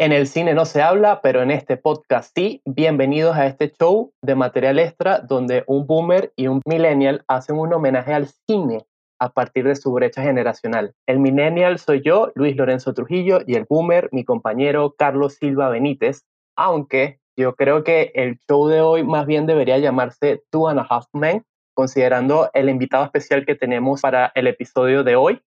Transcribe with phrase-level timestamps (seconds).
[0.00, 2.62] En el cine no se habla, pero en este podcast sí.
[2.64, 7.70] Bienvenidos a este show de material extra donde un boomer y un millennial hacen un
[7.74, 8.86] homenaje al cine
[9.20, 10.94] a partir de su brecha generacional.
[11.06, 16.22] El millennial soy yo, Luis Lorenzo Trujillo, y el boomer, mi compañero Carlos Silva Benítez,
[16.56, 20.86] aunque yo creo que el show de hoy más bien debería llamarse Two and a
[20.88, 25.42] Half Men, considerando el invitado especial que tenemos para el episodio de hoy,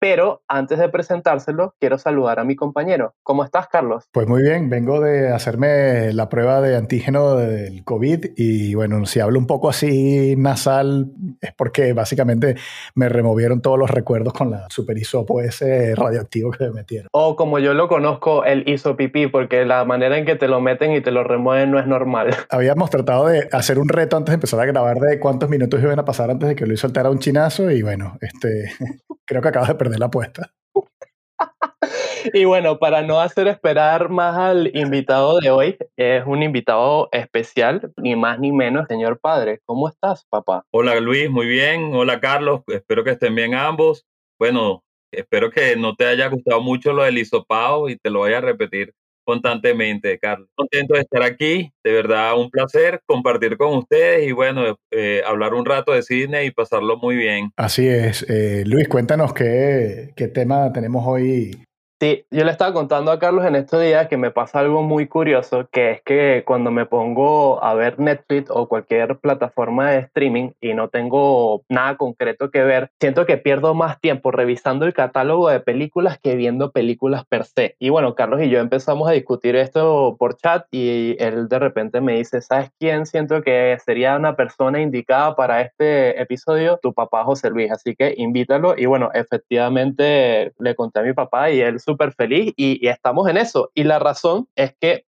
[0.00, 3.14] pero antes de presentárselo, quiero saludar a mi compañero.
[3.22, 4.08] ¿Cómo estás, Carlos?
[4.10, 9.20] Pues muy bien, vengo de hacerme la prueba de antígeno del COVID y bueno, si
[9.20, 12.56] hablo un poco así nasal es porque básicamente
[12.94, 17.08] me removieron todos los recuerdos con la super hisopo ese radioactivo que me metieron.
[17.12, 20.92] O como yo lo conozco, el isopipí, porque la manera en que te lo meten
[20.92, 22.34] y te lo remueven no es normal.
[22.48, 25.98] Habíamos tratado de hacer un reto antes de empezar a grabar de cuántos minutos iban
[25.98, 28.72] a pasar antes de que Luis soltara un chinazo y bueno, este
[29.26, 30.52] creo que acabas de perder de la apuesta.
[32.34, 37.92] Y bueno, para no hacer esperar más al invitado de hoy, es un invitado especial,
[37.96, 39.60] ni más ni menos, señor padre.
[39.64, 40.66] ¿Cómo estás, papá?
[40.70, 41.94] Hola Luis, muy bien.
[41.94, 44.06] Hola Carlos, espero que estén bien ambos.
[44.38, 48.38] Bueno, espero que no te haya gustado mucho lo del hisopado y te lo vaya
[48.38, 48.92] a repetir
[49.30, 50.48] constantemente, Carlos.
[50.56, 55.54] Contento de estar aquí, de verdad un placer compartir con ustedes y bueno, eh, hablar
[55.54, 57.52] un rato de cine y pasarlo muy bien.
[57.56, 58.26] Así es.
[58.28, 61.52] Eh, Luis, cuéntanos qué, qué tema tenemos hoy
[62.02, 65.06] Sí, yo le estaba contando a Carlos en estos días que me pasa algo muy
[65.06, 70.52] curioso, que es que cuando me pongo a ver Netflix o cualquier plataforma de streaming
[70.62, 75.50] y no tengo nada concreto que ver, siento que pierdo más tiempo revisando el catálogo
[75.50, 77.76] de películas que viendo películas per se.
[77.78, 82.00] Y bueno, Carlos y yo empezamos a discutir esto por chat y él de repente
[82.00, 86.78] me dice, ¿sabes quién siento que sería una persona indicada para este episodio?
[86.82, 88.74] Tu papá José Luis, así que invítalo.
[88.74, 93.36] Y bueno, efectivamente le conté a mi papá y él súper feliz y, estamos en
[93.36, 93.70] eso.
[93.74, 95.04] Y la razón es que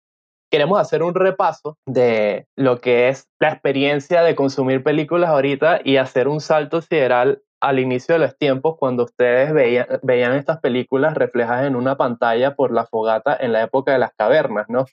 [0.50, 5.96] queremos hacer un repaso de lo que es la experiencia de consumir películas ahorita y
[5.96, 11.66] hacer un salto sideral al inicio de los tiempos cuando ustedes veían, estas películas reflejadas
[11.66, 14.86] en una pantalla por la fogata en la época de las cavernas, ¿no?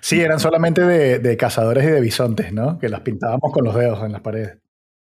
[0.00, 2.78] Sí, eran solamente de, de cazadores y de bisontes, ¿no?
[2.78, 4.58] Que las pintábamos con los dedos en las paredes.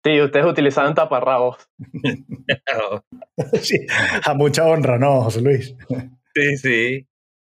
[0.05, 1.57] Sí, ustedes utilizaban taparrabos.
[3.63, 3.87] sí,
[4.25, 5.75] a mucha honra, ¿no, José Luis?
[6.35, 7.09] Sí, sí.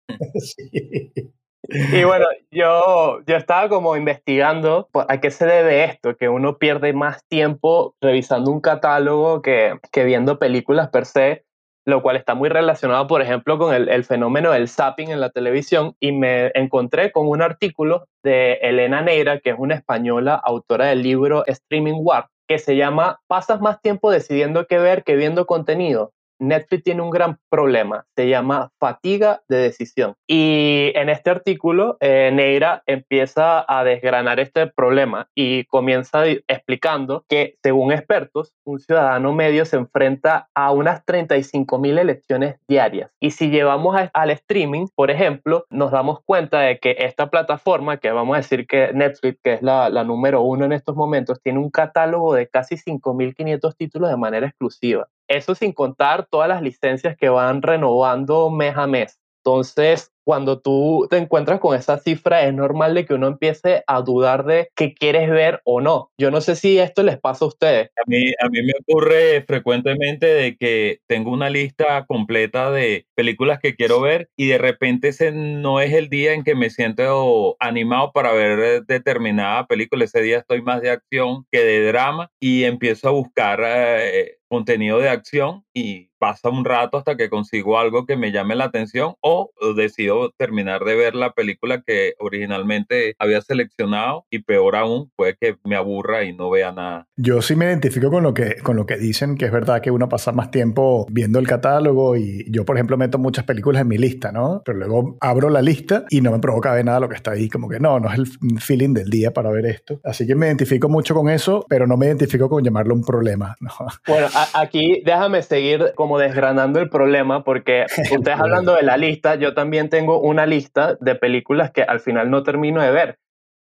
[1.72, 6.92] Y bueno, yo, yo estaba como investigando a qué se debe esto, que uno pierde
[6.92, 11.44] más tiempo revisando un catálogo que, que viendo películas per se,
[11.86, 15.30] lo cual está muy relacionado, por ejemplo, con el, el, fenómeno del zapping en la
[15.30, 15.94] televisión.
[16.00, 21.02] Y me encontré con un artículo de Elena Neira, que es una española autora del
[21.02, 26.12] libro Streaming War, que se llama Pasas más tiempo decidiendo qué ver que viendo contenido.
[26.40, 30.14] Netflix tiene un gran problema, se llama fatiga de decisión.
[30.26, 37.56] Y en este artículo, eh, Neira empieza a desgranar este problema y comienza explicando que,
[37.62, 43.10] según expertos, un ciudadano medio se enfrenta a unas 35 mil elecciones diarias.
[43.20, 48.10] Y si llevamos al streaming, por ejemplo, nos damos cuenta de que esta plataforma, que
[48.10, 51.58] vamos a decir que Netflix, que es la, la número uno en estos momentos, tiene
[51.58, 55.08] un catálogo de casi 5.500 títulos de manera exclusiva.
[55.30, 59.20] Eso sin contar todas las licencias que van renovando mes a mes.
[59.44, 64.02] Entonces, cuando tú te encuentras con esa cifra, es normal de que uno empiece a
[64.02, 66.10] dudar de qué quieres ver o no.
[66.18, 67.90] Yo no sé si esto les pasa a ustedes.
[67.96, 73.60] A mí, a mí me ocurre frecuentemente de que tengo una lista completa de películas
[73.60, 77.56] que quiero ver y de repente ese no es el día en que me siento
[77.60, 80.04] animado para ver determinada película.
[80.04, 84.98] Ese día estoy más de acción que de drama y empiezo a buscar eh, contenido
[84.98, 89.14] de acción y pasa un rato hasta que consigo algo que me llame la atención
[89.20, 95.36] o decido terminar de ver la película que originalmente había seleccionado y peor aún puede
[95.40, 97.08] que me aburra y no vea nada.
[97.16, 99.90] Yo sí me identifico con lo que con lo que dicen que es verdad que
[99.90, 103.88] uno pasa más tiempo viendo el catálogo y yo por ejemplo meto muchas películas en
[103.88, 104.62] mi lista, ¿no?
[104.64, 107.48] Pero luego abro la lista y no me provoca ver nada lo que está ahí,
[107.48, 110.00] como que no, no es el feeling del día para ver esto.
[110.04, 113.56] Así que me identifico mucho con eso, pero no me identifico con llamarlo un problema,
[113.60, 113.70] ¿no?
[114.06, 119.54] Bueno, aquí déjame seguir como desgranando el problema porque ustedes hablando de la lista, yo
[119.54, 123.18] también tengo una lista de películas que al final no termino de ver.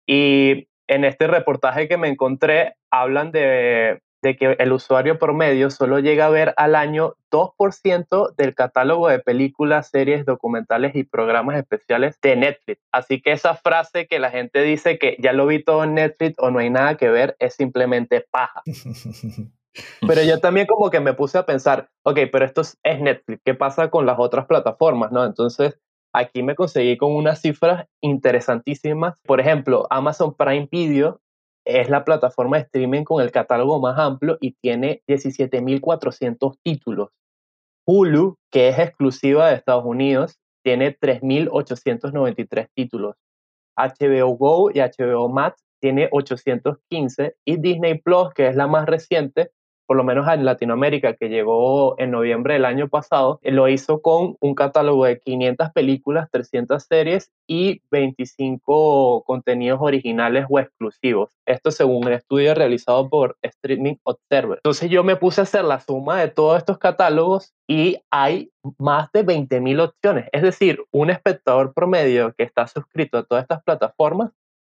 [0.08, 5.98] Y en este reportaje que me encontré hablan de, de que el usuario promedio solo
[5.98, 12.20] llega a ver al año 2% del catálogo de películas, series, documentales y programas especiales
[12.22, 12.80] de Netflix.
[12.92, 16.36] Así que esa frase que la gente dice que ya lo vi todo en Netflix
[16.38, 18.62] o no hay nada que ver es simplemente paja.
[20.08, 23.54] Pero yo también como que me puse a pensar, ok, pero esto es Netflix, ¿qué
[23.54, 25.26] pasa con las otras plataformas, no?
[25.26, 25.78] Entonces,
[26.14, 29.16] aquí me conseguí con unas cifras interesantísimas.
[29.24, 31.20] Por ejemplo, Amazon Prime Video
[31.66, 37.10] es la plataforma de streaming con el catálogo más amplio y tiene 17.400 títulos.
[37.86, 43.16] Hulu, que es exclusiva de Estados Unidos, tiene 3.893 títulos.
[43.76, 49.52] HBO Go y HBO Max tiene 815 y Disney Plus, que es la más reciente,
[49.86, 54.02] por lo menos en Latinoamérica, que llegó en noviembre del año pasado, eh, lo hizo
[54.02, 61.32] con un catálogo de 500 películas, 300 series y 25 contenidos originales o exclusivos.
[61.46, 64.58] Esto según un estudio realizado por Streaming Observer.
[64.58, 69.12] Entonces yo me puse a hacer la suma de todos estos catálogos y hay más
[69.12, 70.30] de 20.000 opciones.
[70.32, 74.32] Es decir, un espectador promedio que está suscrito a todas estas plataformas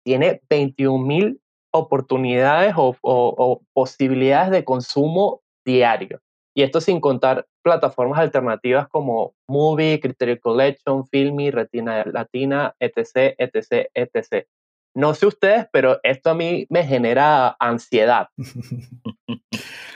[0.04, 1.40] tiene 21.000
[1.76, 6.20] oportunidades o, posibilidades de consumo diario.
[6.54, 13.90] Y esto sin contar plataformas alternativas como Movie, Criterion Collection, Filmy, Retina Latina, etc., etc.,
[13.94, 14.46] etc.
[14.94, 18.28] No sé ustedes, pero esto a mí me genera ansiedad.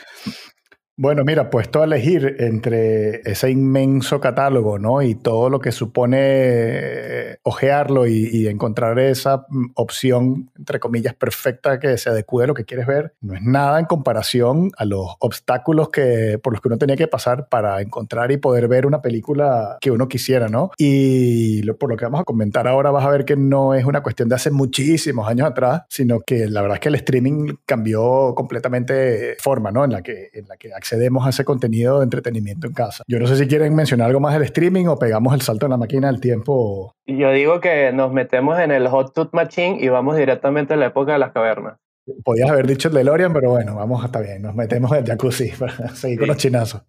[1.02, 5.00] Bueno, mira, puesto a elegir entre ese inmenso catálogo, ¿no?
[5.00, 11.80] Y todo lo que supone eh, ojearlo y, encontrar esa mm, opción, entre comillas, perfecta
[11.80, 15.16] que se adecue a lo que quieres ver, no es nada en comparación a los
[15.20, 19.00] obstáculos que, por los que uno tenía que pasar para encontrar y poder ver una
[19.00, 20.70] película que uno quisiera, ¿no?
[20.76, 24.02] Y por lo que vamos a comentar ahora vas a ver que no es una
[24.02, 28.34] cuestión de hace muchísimos años atrás, sino que la verdad es que el streaming cambió
[28.34, 29.82] completamente forma, ¿no?
[29.86, 33.04] En la que, en la que accedemos a ese contenido de entretenimiento en casa.
[33.06, 35.70] Yo no sé si quieren mencionar algo más del streaming o pegamos el salto en
[35.70, 36.96] la máquina del tiempo.
[37.06, 40.86] Yo digo que nos metemos en el Hot Tooth Machine y vamos directamente a la
[40.86, 41.78] época de las cavernas.
[42.24, 44.42] Podías haber dicho el DeLorean, pero bueno, vamos, hasta bien.
[44.42, 46.82] Nos metemos en el jacuzzi para seguir con los chinazos.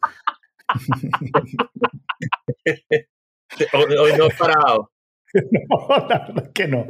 [3.74, 4.92] hoy, hoy no he parado.
[5.34, 6.86] no, la verdad que no.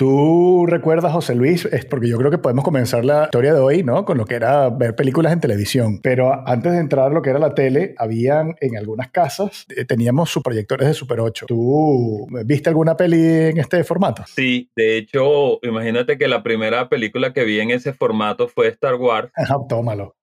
[0.00, 1.66] ¿Tú recuerdas, José Luis?
[1.66, 4.06] Es porque yo creo que podemos comenzar la historia de hoy, ¿no?
[4.06, 6.00] Con lo que era ver películas en televisión.
[6.02, 9.84] Pero antes de entrar a lo que era la tele, habían en algunas casas, eh,
[9.84, 11.44] teníamos sus proyectores de Super 8.
[11.48, 14.24] ¿Tú viste alguna peli en este formato?
[14.26, 18.94] Sí, de hecho, imagínate que la primera película que vi en ese formato fue Star
[18.94, 19.30] Wars.
[19.68, 20.16] Tómalo.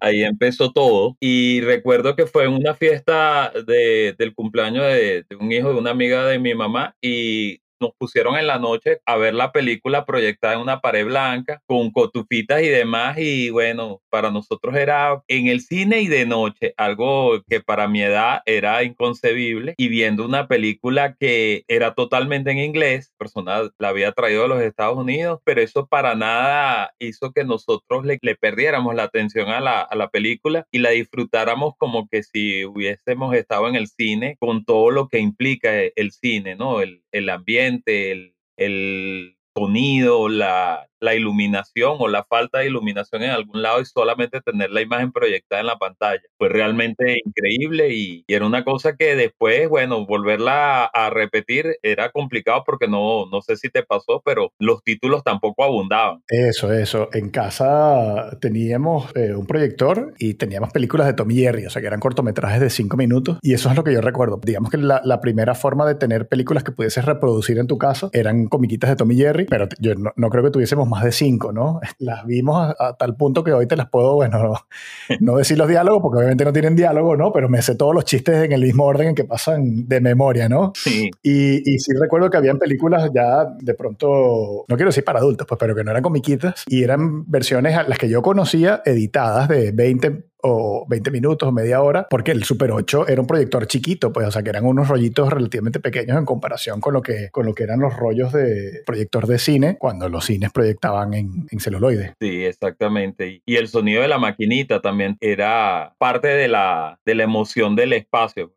[0.00, 1.18] Ahí empezó todo.
[1.20, 5.78] Y recuerdo que fue en una fiesta de, del cumpleaños de, de, un hijo de
[5.78, 10.04] una amiga de mi mamá y nos pusieron en la noche a ver la película
[10.04, 15.46] proyectada en una pared blanca con cotufitas y demás y bueno, para nosotros era en
[15.46, 20.48] el cine y de noche, algo que para mi edad era inconcebible y viendo una
[20.48, 25.60] película que era totalmente en inglés, persona la había traído a los Estados Unidos, pero
[25.60, 30.66] eso para nada hizo que nosotros le, perdiéramos la atención a la, a la película
[30.70, 35.18] y la disfrutáramos como que si hubiésemos estado en el cine con todo lo que
[35.18, 36.80] implica el cine, ¿no?
[36.80, 43.30] El, el ambiente, el, el sonido, la, la iluminación o la falta de iluminación en
[43.30, 46.22] algún lado y solamente tener la imagen proyectada en la pantalla.
[46.38, 52.62] Fue realmente increíble y, era una cosa que después, bueno, volverla a, repetir era complicado
[52.66, 56.22] porque no, no sé si te pasó, pero los títulos tampoco abundaban.
[56.28, 57.08] Eso, eso.
[57.12, 61.88] En casa teníamos eh, un proyector y teníamos películas de Tommy Jerry, o sea que
[61.88, 64.38] eran cortometrajes de cinco minutos y eso es lo que yo recuerdo.
[64.44, 68.10] Digamos que la, la primera forma de tener películas que pudieses reproducir en tu casa
[68.12, 71.52] eran comiquitas de Tommy Jerry, pero yo no, no creo que tuviésemos más de cinco,
[71.52, 71.80] ¿no?
[71.98, 74.54] Las vimos a, tal punto que hoy te las puedo, bueno,
[75.20, 77.32] no, decir los diálogos porque obviamente no tienen diálogo, ¿no?
[77.32, 80.48] Pero me sé todos los chistes en el mismo orden en que pasan de memoria,
[80.48, 80.72] ¿no?
[80.74, 81.10] Sí.
[81.22, 85.46] Y, y sí recuerdo que habían películas ya de pronto, no quiero decir para adultos,
[85.46, 89.72] pues, pero que no eran comiquitas y eran versiones las que yo conocía editadas de
[89.72, 94.12] 20 o 20 minutos o media hora, porque el Super 8 era un proyector chiquito,
[94.12, 97.46] pues, o sea, que eran unos rollitos relativamente pequeños en comparación con lo que, con
[97.46, 101.60] lo que eran los rollos de proyector de cine cuando los cines proyectaban en, en
[101.60, 102.14] celuloide.
[102.20, 103.42] Sí, exactamente.
[103.44, 107.92] Y el sonido de la maquinita también era parte de la, de la emoción del
[107.92, 108.52] espacio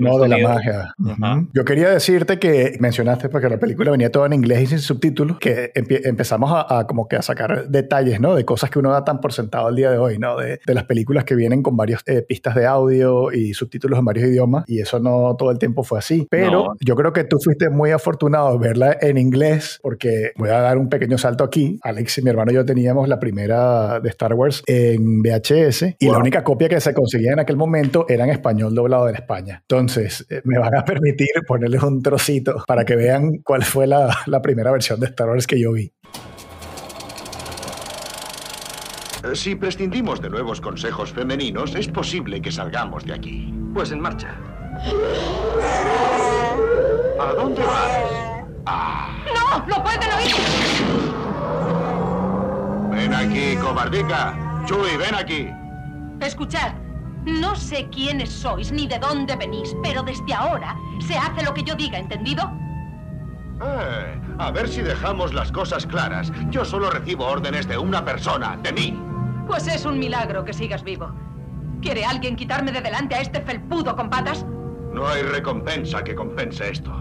[0.00, 0.94] no, de la magia.
[1.52, 5.38] Yo quería decirte que mencionaste porque la película venía toda en inglés y sin subtítulos,
[5.38, 8.34] que empezamos a, como que a sacar detalles, ¿no?
[8.34, 10.36] De cosas que uno da tan por sentado al día de hoy, ¿no?
[10.36, 14.04] De, de las películas que vienen con varias eh, pistas de audio y subtítulos en
[14.04, 16.26] varios idiomas y eso no todo el tiempo fue así.
[16.30, 20.60] Pero yo creo que tú fuiste muy afortunado de verla en inglés porque voy a
[20.60, 21.78] dar un pequeño salto aquí.
[21.82, 26.08] Alex y mi hermano y yo teníamos la primera de Star Wars en VHS y
[26.08, 29.47] la única copia que se conseguía en aquel momento era en español doblado en España.
[29.56, 34.16] Entonces, eh, me van a permitir ponerles un trocito para que vean cuál fue la,
[34.26, 35.92] la primera versión de Star Wars que yo vi.
[39.24, 43.52] Eh, Si prescindimos de nuevos consejos femeninos, es posible que salgamos de aquí.
[43.74, 44.34] Pues en marcha.
[47.20, 47.90] ¿A dónde vas?
[48.66, 49.66] Ah, ¡No!
[49.66, 50.34] ¡Lo pueden oír!
[52.92, 54.36] ven aquí, cobardica.
[54.66, 55.48] Chuy, ven aquí.
[56.20, 56.72] Escuchad,
[57.28, 61.62] no sé quiénes sois ni de dónde venís, pero desde ahora se hace lo que
[61.62, 62.50] yo diga, ¿entendido?
[63.62, 66.32] Eh, a ver si dejamos las cosas claras.
[66.50, 68.98] Yo solo recibo órdenes de una persona, de mí.
[69.46, 71.12] Pues es un milagro que sigas vivo.
[71.82, 74.44] ¿Quiere alguien quitarme de delante a este felpudo con patas?
[74.92, 76.92] No hay recompensa que compense esto.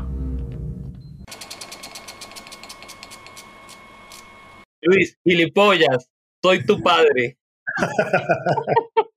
[4.82, 6.10] Luis, gilipollas,
[6.44, 7.38] soy tu padre.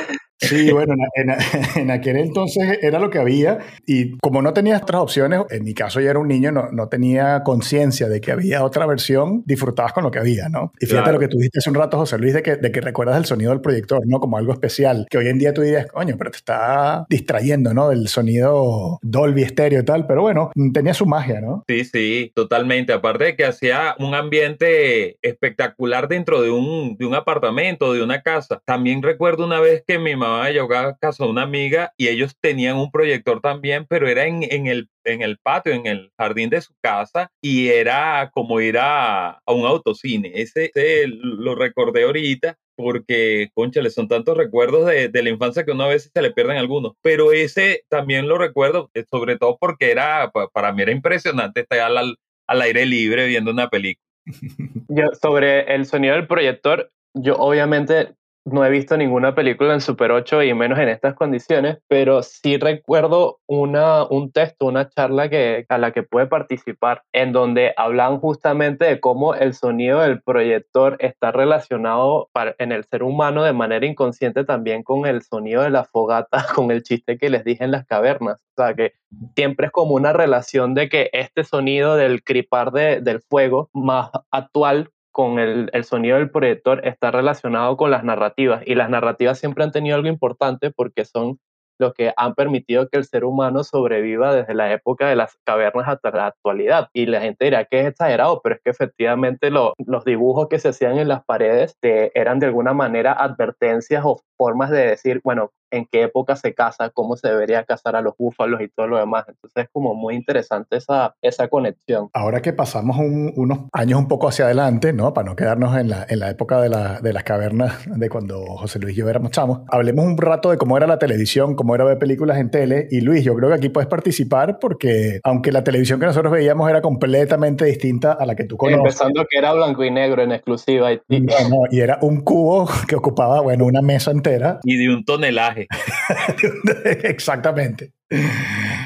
[0.51, 1.37] Sí, bueno, en, en-
[1.81, 5.73] en aquel entonces era lo que había y como no tenía otras opciones, en mi
[5.73, 9.93] caso yo era un niño, no, no tenía conciencia de que había otra versión, disfrutabas
[9.93, 10.71] con lo que había, ¿no?
[10.79, 11.13] Y fíjate Claro.
[11.13, 13.25] lo que tú dijiste hace un rato, José Luis, de que, de que recuerdas el
[13.25, 14.19] sonido del proyector, ¿no?
[14.19, 17.89] Como algo especial, que hoy en día tú dirías, coño, pero te está distrayendo, ¿no?
[17.89, 21.63] Del sonido Dolby estéreo y tal, pero bueno, tenía su magia, ¿no?
[21.67, 22.93] Sí, sí, totalmente.
[22.93, 28.21] Aparte de que hacía un ambiente espectacular dentro de un, de un apartamento, de una
[28.21, 28.61] casa.
[28.65, 32.35] También recuerdo una vez que mi mamá llegó a casa de una amiga y ellos
[32.41, 36.49] tenían un proyector también, pero era en, en el, en el patio, en el jardín
[36.49, 40.31] de su casa y era como ir a, a un autocine.
[40.35, 45.71] Ese, ese lo recordé ahorita porque, conchale, son tantos recuerdos de, de la infancia que
[45.71, 46.93] uno a veces se le pierden algunos.
[47.01, 51.61] Pero ese también lo recuerdo, eh, sobre todo porque era, pa- para mí era impresionante
[51.61, 52.17] estar al,
[52.47, 54.05] al aire libre viendo una película.
[54.87, 58.13] Yo, sobre el sonido del proyector, yo obviamente
[58.45, 62.57] no he visto ninguna película en Super 8 y menos en estas condiciones, pero sí
[62.57, 68.19] recuerdo una, un texto, una charla que, a la que pude participar, en donde hablan
[68.19, 73.85] justamente de cómo el sonido del proyector está relacionado en el ser humano de manera
[73.85, 77.71] inconsciente también con el sonido de la fogata, con el chiste que les dije en
[77.71, 78.41] las cavernas.
[78.57, 78.93] O sea, que
[79.35, 84.09] siempre es como una relación de que este sonido del cripar de- del fuego más
[84.31, 89.63] actual con el, sonido del proyector está relacionado con las narrativas y las narrativas siempre
[89.63, 91.39] han tenido algo importante porque son
[91.79, 95.87] lo que han permitido que el ser humano sobreviva desde la época de las cavernas
[95.87, 96.89] hasta la actualidad.
[96.93, 100.59] Y la gente dirá que es exagerado, pero es que efectivamente lo- los dibujos que
[100.59, 105.21] se hacían en las paredes de- eran de alguna manera advertencias o formas de decir,
[105.23, 108.87] bueno, en qué época se caza, cómo se debería cazar a los búfalos y todo
[108.87, 109.23] lo demás.
[109.29, 112.09] Entonces es como muy interesante esa, esa conexión.
[112.13, 115.13] Ahora que pasamos un- unos años un poco hacia adelante, ¿no?
[115.13, 118.43] Para no quedarnos en la, en la época de, la- de las cavernas de cuando
[118.57, 121.73] José Luis y yo éramos chamos, hablemos un rato de cómo era la televisión, cómo
[121.75, 122.87] era ver películas en tele.
[122.91, 126.69] Y Luis, yo creo que aquí puedes participar porque aunque la televisión que nosotros veíamos
[126.69, 128.79] era completamente distinta a la que tú conoces.
[128.79, 130.91] Empezando que era blanco y negro en exclusiva.
[130.91, 134.30] Y, y- No, no, y era un cubo que ocupaba, bueno, una mesa entera.
[134.63, 135.67] Y de un tonelaje.
[137.03, 137.91] Exactamente.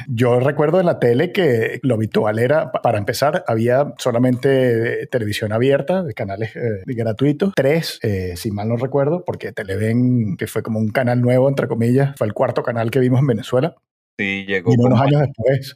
[0.07, 5.51] Yo recuerdo en la tele que lo habitual era, pa- para empezar, había solamente televisión
[5.51, 10.61] abierta, de canales eh, gratuitos, tres, eh, si mal no recuerdo, porque Televen, que fue
[10.61, 13.75] como un canal nuevo, entre comillas, fue el cuarto canal que vimos en Venezuela,
[14.17, 14.71] Sí, llegó.
[14.73, 15.75] y unos años después.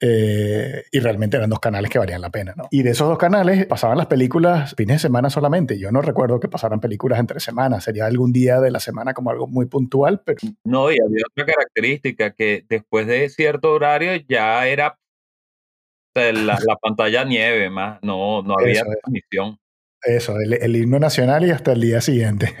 [0.00, 2.64] eh, y realmente eran dos canales que valían la pena, ¿no?
[2.70, 5.78] Y de esos dos canales pasaban las películas fines de semana solamente.
[5.78, 7.84] Yo no recuerdo que pasaran películas entre semanas.
[7.84, 11.46] Sería algún día de la semana como algo muy puntual, pero No, y había otra
[11.46, 14.98] característica que después de cierto horario ya era
[16.14, 16.32] la,
[16.66, 19.58] la pantalla nieve, más no, no había Eso transmisión
[20.02, 22.54] Eso, el, el himno nacional y hasta el día siguiente.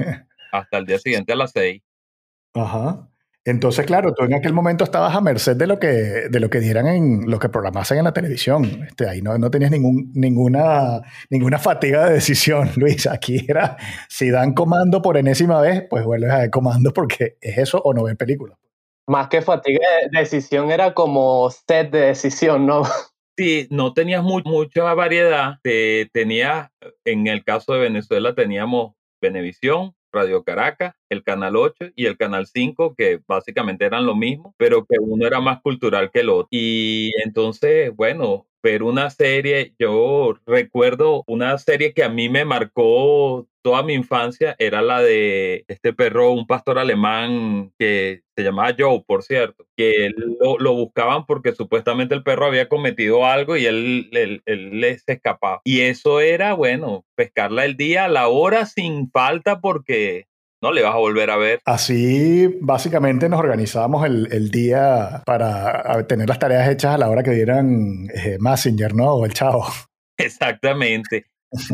[0.52, 1.82] hasta el día siguiente a las seis.
[2.54, 3.08] Ajá.
[3.48, 5.86] Entonces, claro, tú en aquel momento estabas a merced de lo que,
[6.30, 8.64] de lo que dieran en lo que programasen en la televisión.
[8.86, 11.00] Este, ahí no, no tenías ningún, ninguna,
[11.30, 13.06] ninguna fatiga de decisión, Luis.
[13.06, 13.76] Aquí era,
[14.08, 17.94] si dan comando por enésima vez, pues vuelves a dar comando porque es eso o
[17.94, 18.58] no ver películas.
[19.06, 19.80] más que fatiga
[20.12, 22.82] de decisión, era como set de decisión, ¿no?
[23.38, 25.58] Sí, no tenías mu- mucha variedad.
[25.62, 26.70] Te, tenías,
[27.04, 32.46] en el caso de Venezuela, teníamos Venevisión, Radio Caracas, el Canal 8 y el Canal
[32.46, 36.48] 5, que básicamente eran lo mismo, pero que uno era más cultural que el otro.
[36.50, 43.46] Y entonces, bueno, ver una serie, yo recuerdo una serie que a mí me marcó
[43.68, 49.04] toda mi infancia, era la de este perro, un pastor alemán que se llamaba Joe,
[49.06, 54.08] por cierto, que lo, lo buscaban porque supuestamente el perro había cometido algo y él,
[54.12, 55.60] él, él les escapaba.
[55.64, 60.28] Y eso era, bueno, pescarla el día, la hora, sin falta, porque
[60.62, 61.60] no le vas a volver a ver.
[61.66, 67.10] Así, básicamente, nos organizábamos el, el día para a, tener las tareas hechas a la
[67.10, 69.12] hora que dieran eh, Messenger, ¿no?
[69.12, 69.66] O el chavo.
[70.16, 71.26] Exactamente.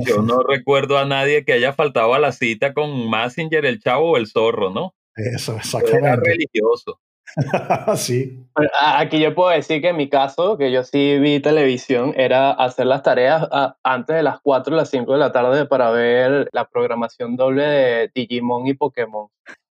[0.07, 4.13] Yo no recuerdo a nadie que haya faltado a la cita con Massinger, el chavo
[4.13, 4.95] o el zorro, ¿no?
[5.17, 6.07] Eso, exactamente.
[6.07, 7.01] Era religioso.
[7.97, 8.47] sí.
[8.81, 12.87] Aquí yo puedo decir que en mi caso, que yo sí vi televisión, era hacer
[12.87, 13.49] las tareas
[13.83, 17.65] antes de las 4 o las 5 de la tarde para ver la programación doble
[17.65, 19.29] de Digimon y Pokémon.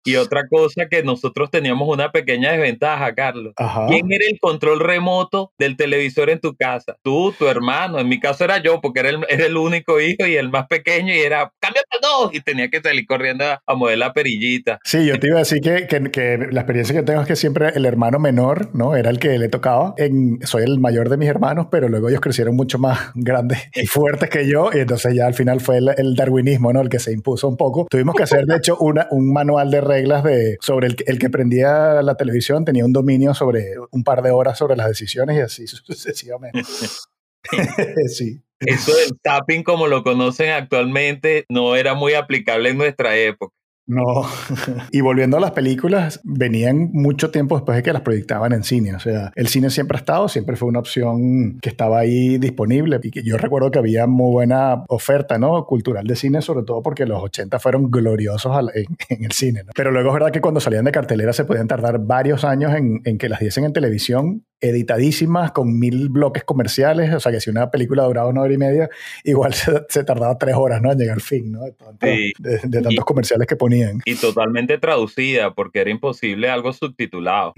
[0.06, 3.54] Y otra cosa que nosotros teníamos una pequeña desventaja, Carlos.
[3.88, 6.96] ¿Quién era el control remoto del televisor en tu casa?
[7.02, 7.98] Tú, tu hermano.
[7.98, 10.68] En mi caso era yo, porque era el, era el único hijo y el más
[10.68, 12.34] pequeño y era, cámbiate dos.
[12.34, 14.78] Y tenía que salir corriendo a, mover la perillita.
[14.84, 17.36] Sí, yo te iba a decir que, que, que, la experiencia que tengo es que
[17.36, 18.94] siempre el hermano menor, ¿no?
[18.94, 19.94] Era el que le tocaba.
[19.98, 23.86] En, soy el mayor de mis hermanos, pero luego ellos crecieron mucho más grandes y
[23.86, 24.70] fuertes que yo.
[24.72, 26.80] Y entonces ya al final fue el, el darwinismo, ¿no?
[26.80, 27.86] El que se impuso un poco.
[27.90, 31.30] Tuvimos que hacer, de hecho, una, un manual de reglas de, sobre el, el, que
[31.30, 35.40] prendía la televisión tenía un dominio sobre un par de horas sobre las decisiones y
[35.40, 36.62] así sucesivamente.
[38.08, 38.42] sí.
[38.60, 43.54] Eso del tapping como lo conocen actualmente no era muy aplicable en nuestra época.
[43.86, 44.24] No.
[44.90, 48.94] y volviendo a las películas, venían mucho tiempo después de que las proyectaban en cine.
[48.94, 52.98] O sea, el cine siempre ha estado, siempre fue una opción que estaba ahí disponible.
[53.02, 55.64] Y que yo recuerdo que había muy buena oferta, ¿no?
[55.66, 59.72] Cultural de cine, sobre todo porque los 80 fueron gloriosos en, el cine, ¿no?
[59.74, 63.00] Pero luego es verdad que cuando salían de cartelera se podían tardar varios años en,
[63.04, 67.50] en que las diesen en televisión editadísimas con mil bloques comerciales, o sea que si
[67.50, 68.88] una película duraba una hora y media,
[69.24, 69.52] igual
[69.88, 70.92] se, tardaba tres horas ¿no?
[70.92, 71.60] en llegar al fin, ¿no?
[72.00, 72.32] de,
[72.82, 74.00] tantos comerciales que ponían.
[74.04, 77.52] Y totalmente traducida, porque era imposible algo subtitulado.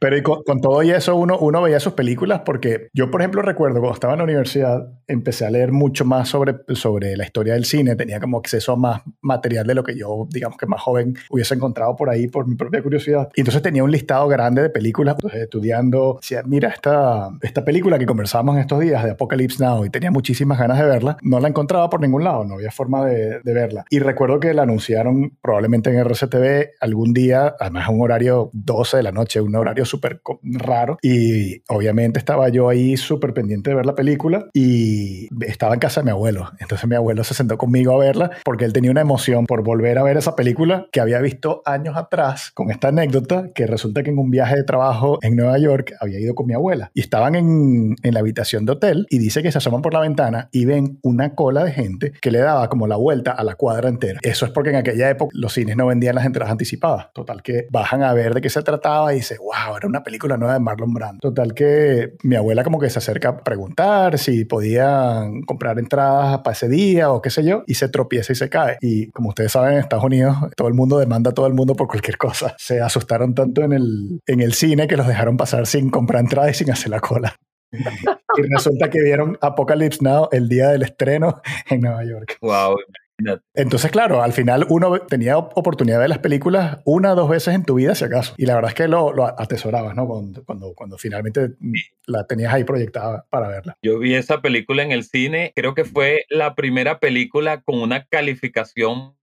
[0.00, 3.42] Pero y con, todo y eso uno, uno veía sus películas porque yo, por ejemplo,
[3.42, 7.54] recuerdo cuando estaba en la universidad, empecé a leer mucho más sobre, sobre la historia
[7.54, 10.80] del cine, tenía como acceso a más material de lo que yo, digamos que más
[10.80, 13.28] joven, hubiese encontrado por ahí por mi propia curiosidad.
[13.34, 18.06] Y entonces tenía un listado grande de películas, entonces, estudiando mira, esta, esta película que
[18.06, 21.48] conversábamos en estos días de Apocalypse Now y tenía muchísimas ganas de verla, no la
[21.48, 23.84] encontraba por ningún lado, no había forma de, de verla.
[23.90, 28.96] Y recuerdo que la anunciaron probablemente en RCTV algún día, además a un horario 12
[28.98, 30.98] de la noche, un horario súper raro.
[31.02, 36.00] Y obviamente estaba yo ahí súper pendiente de ver la película y estaba en casa
[36.00, 36.50] de mi abuelo.
[36.58, 39.98] Entonces mi abuelo se sentó conmigo a verla porque él tenía una emoción por volver
[39.98, 44.10] a ver esa película que había visto años atrás con esta anécdota que resulta que
[44.10, 47.34] en un viaje de trabajo en Nueva York había ido con mi abuela y estaban
[47.34, 50.64] en, en la habitación de hotel y dice que se asoman por la ventana y
[50.64, 54.20] ven una cola de gente que le daba como la vuelta a la cuadra entera.
[54.22, 57.12] Eso es porque en aquella época los cines no vendían las entradas anticipadas.
[57.12, 60.36] Total que bajan a ver de qué se trataba y dice, wow, era una película
[60.36, 61.20] nueva de Marlon Brando.
[61.20, 66.52] Total que mi abuela como que se acerca a preguntar si podían comprar entradas para
[66.52, 68.76] ese día o qué sé yo y se tropieza y se cae.
[68.80, 71.74] Y como ustedes saben, en Estados Unidos todo el mundo demanda a todo el mundo
[71.74, 72.54] por cualquier cosa.
[72.58, 76.50] Se asustaron tanto en el, en el cine que los dejaron pasar sin comprar entrada
[76.50, 77.36] y sin hacer la cola.
[77.72, 82.38] y resulta que vieron Apocalypse Now el día del estreno en Nueva York.
[82.40, 82.76] Wow,
[83.54, 87.54] entonces, claro, al final uno tenía oportunidad de ver las películas una o dos veces
[87.54, 88.34] en tu vida, si acaso.
[88.36, 90.06] Y la verdad es que lo, lo atesorabas, ¿no?
[90.06, 91.50] Cuando, cuando, cuando, finalmente
[92.06, 93.76] la tenías ahí proyectada para verla.
[93.82, 98.04] Yo vi esa película en el cine, creo que fue la primera película con una
[98.04, 99.14] calificación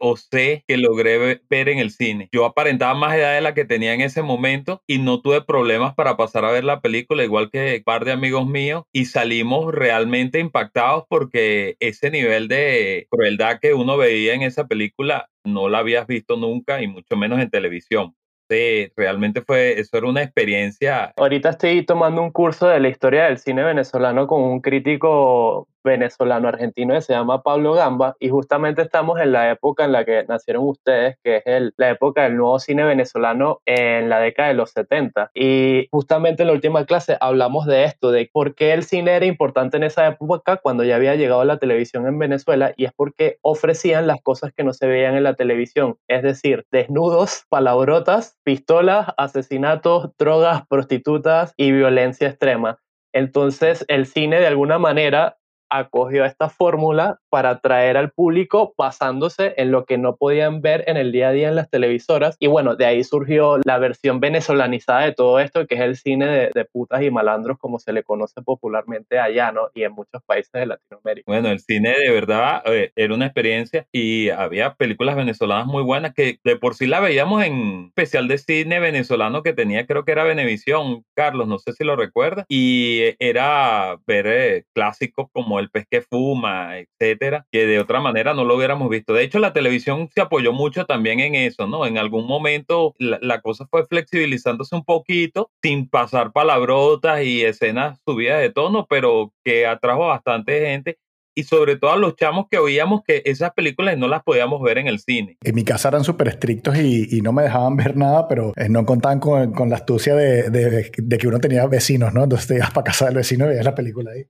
[0.00, 2.28] O C que logré ver en el cine.
[2.32, 5.94] Yo aparentaba más edad de la que tenía en ese momento y no tuve problemas
[5.94, 9.74] para pasar a ver la película, igual que un par de amigos míos, y salimos
[9.74, 15.78] realmente impactados porque ese nivel de crueldad que uno veía en esa película no la
[15.78, 18.14] habías visto nunca y mucho menos en televisión.
[18.48, 21.12] Sí, realmente fue, eso era una experiencia.
[21.16, 26.48] Ahorita estoy tomando un curso de la historia del cine venezolano con un crítico venezolano
[26.48, 30.24] argentino que se llama Pablo Gamba y justamente estamos en la época en la que
[30.28, 34.70] nacieron ustedes, que es la época del nuevo cine venezolano en la década de los
[34.72, 35.30] 70.
[35.34, 39.24] Y justamente en la última clase hablamos de esto, de por qué el cine era
[39.24, 43.38] importante en esa época cuando ya había llegado la televisión en Venezuela y es porque
[43.42, 49.06] ofrecían las cosas que no se veían en la televisión, es decir, desnudos, palabrotas, pistolas,
[49.16, 52.80] asesinatos, drogas, prostitutas y violencia extrema.
[53.12, 55.38] Entonces el cine de alguna manera
[55.70, 60.96] acogió esta fórmula para atraer al público basándose en lo que no podían ver en
[60.96, 62.36] el día a día en las televisoras.
[62.38, 66.50] Y bueno, de ahí surgió la versión venezolanizada de todo esto, que es el cine
[66.54, 69.68] de, putas y malandros, como se le conoce popularmente allá, ¿no?
[69.74, 71.24] Y en muchos países de Latinoamérica.
[71.26, 76.12] Bueno, el cine de verdad eh, era una experiencia y había películas venezolanas muy buenas
[76.14, 80.12] que de por sí la veíamos en especial de cine venezolano que tenía, creo que
[80.12, 85.65] era Venevisión, Carlos, no sé si lo recuerda, y era ver eh, clásicos como el
[85.70, 89.12] pez que fuma, etcétera, que de otra manera no lo hubiéramos visto.
[89.12, 91.86] De hecho, la televisión se apoyó mucho también en eso, ¿no?
[91.86, 98.00] En algún momento la, la cosa fue flexibilizándose un poquito, sin pasar palabrotas y escenas
[98.04, 100.98] subidas de tono, pero que atrajo a bastante gente
[101.38, 104.78] y sobre todo a los chamos que oíamos que esas películas no las podíamos ver
[104.78, 105.36] en el cine.
[105.44, 108.86] En mi casa eran súper estrictos y, no me dejaban ver nada, pero eh, no
[108.86, 112.24] contaban con, con la astucia de, de, de, que uno tenía vecinos, ¿no?
[112.24, 114.24] Entonces te ibas para casa del vecino y veías la película ahí.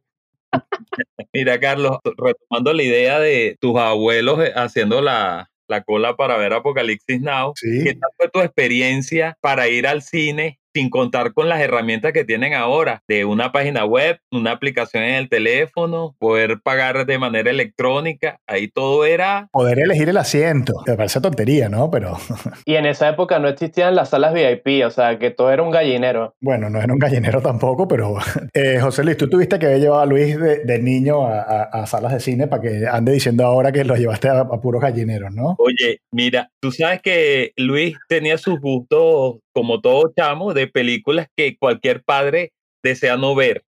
[1.33, 6.53] Mira, Carlos, retomando la idea de tus abuelos eh, haciendo la, la cola para ver
[6.53, 11.63] Apocalipsis Now, ¿qué tal fue tu experiencia para ir al cine sin contar con las
[11.63, 17.07] herramientas que tienen ahora, de una página web, una aplicación en el teléfono, poder pagar
[17.07, 19.49] de manera electrónica, ahí todo era...
[19.53, 21.91] Poder elegir el asiento, me parece tontería, ¿no?
[21.91, 22.19] Pero...
[22.67, 25.71] y en esa época no existían las salas VIP, o sea, que todo era un
[25.71, 26.35] gallinero.
[26.43, 28.17] Bueno, no era un gallinero tampoco, pero...
[28.55, 32.21] Eh, José Luis, tú tuviste que haber llevado a Luis de, niño a, salas de
[32.21, 35.57] cine para que ande diciendo ahora que lo llevaste a, a puros gallineros, ¿no?
[35.59, 41.57] Oye, mira, tú sabes que Luis tenía sus gustos como todo chamo, de películas que
[41.57, 42.53] cualquier padre
[42.85, 43.65] desea no ver.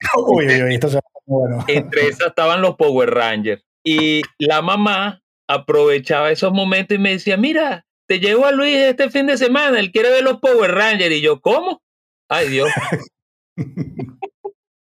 [0.28, 1.64] Uy, uy, esto se bueno.
[1.66, 3.64] Entre esas estaban los Power Rangers.
[3.84, 9.10] Y la mamá aprovechaba esos momentos y me decía, mira, te llevo a Luis este
[9.10, 11.12] fin de semana, él quiere ver los Power Rangers.
[11.12, 11.82] Y yo, ¿cómo?
[12.28, 12.70] Ay, Dios.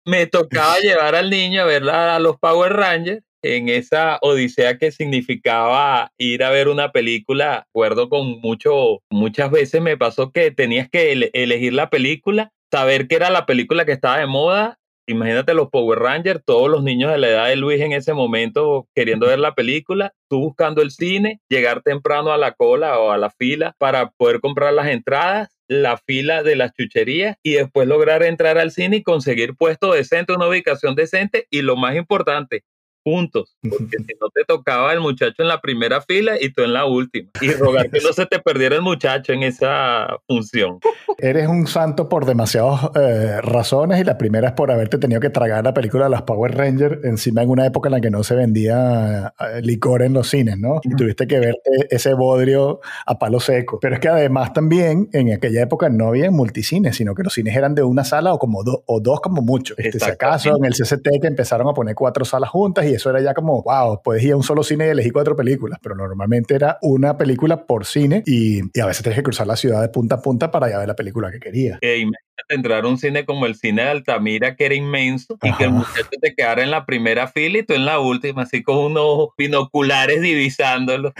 [0.04, 4.92] me tocaba llevar al niño a ver a los Power Rangers en esa odisea que
[4.92, 10.88] significaba ir a ver una película, acuerdo con mucho, muchas veces me pasó que tenías
[10.88, 14.78] que elegir la película, saber que era la película que estaba de moda.
[15.08, 18.86] Imagínate los Power Rangers, todos los niños de la edad de Luis en ese momento
[18.94, 23.18] queriendo ver la película, tú buscando el cine, llegar temprano a la cola o a
[23.18, 28.22] la fila para poder comprar las entradas, la fila de las chucherías y después lograr
[28.22, 32.62] entrar al cine y conseguir puesto decente, una ubicación decente y lo más importante,
[33.04, 36.72] juntos, porque si no te tocaba el muchacho en la primera fila y tú en
[36.72, 37.30] la última.
[37.40, 40.78] Y rogar que no se te perdiera el muchacho en esa función.
[41.18, 45.30] Eres un santo por demasiadas eh, razones y la primera es por haberte tenido que
[45.30, 48.22] tragar la película de las Power Rangers encima en una época en la que no
[48.22, 50.80] se vendía eh, licor en los cines, ¿no?
[50.82, 53.78] Y tuviste que verte ese bodrio a palo seco.
[53.80, 57.56] Pero es que además también en aquella época no había multicines, sino que los cines
[57.56, 59.74] eran de una sala o como dos o dos como mucho.
[59.76, 62.96] Este, si acaso en el CCT que empezaron a poner cuatro salas juntas y y
[62.96, 65.78] eso era ya como, wow, puedes ir a un solo cine y elegir cuatro películas,
[65.82, 69.80] pero normalmente era una película por cine y, a veces tienes que cruzar la ciudad
[69.80, 71.78] de punta a punta para ir a ver la película que querías.
[71.82, 75.64] Imagínate entrar a un cine como el cine de Altamira, que era inmenso, y que
[75.64, 78.76] el muchacho te quedara en la primera fila y tú en la última, así con
[78.76, 81.14] unos binoculares divisándolo.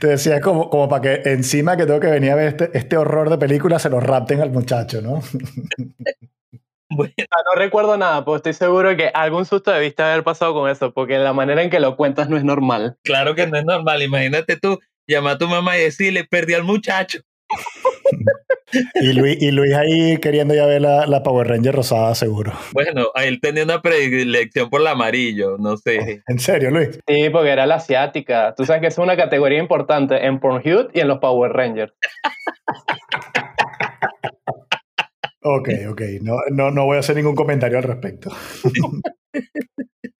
[0.00, 2.96] Te decía como, como para que encima que tengo que venir a ver este, este
[2.96, 5.20] horror de película se lo rapten al muchacho, ¿no?
[6.96, 11.18] no recuerdo nada, pero estoy seguro que algún susto debiste haber pasado con eso, porque
[11.18, 12.96] la manera en que lo cuentas no es normal.
[13.02, 14.02] Claro que no es normal.
[14.02, 17.20] Imagínate tú, llama a tu mamá y decirle, perdí al muchacho.
[18.94, 22.52] y, Luis, y Luis ahí queriendo ya ver la, la, Power Ranger rosada, seguro.
[22.72, 26.22] Bueno, él tenía una predilección por el amarillo, no sé.
[26.26, 26.98] ¿En serio, Luis?
[27.06, 28.54] Sí, porque era la asiática.
[28.56, 31.92] Tú sabes que es una categoría importante en Pornhub y en los Power Rangers.
[35.42, 36.00] Ok, ok.
[36.22, 38.30] No, no, no voy a hacer ningún comentario al respecto.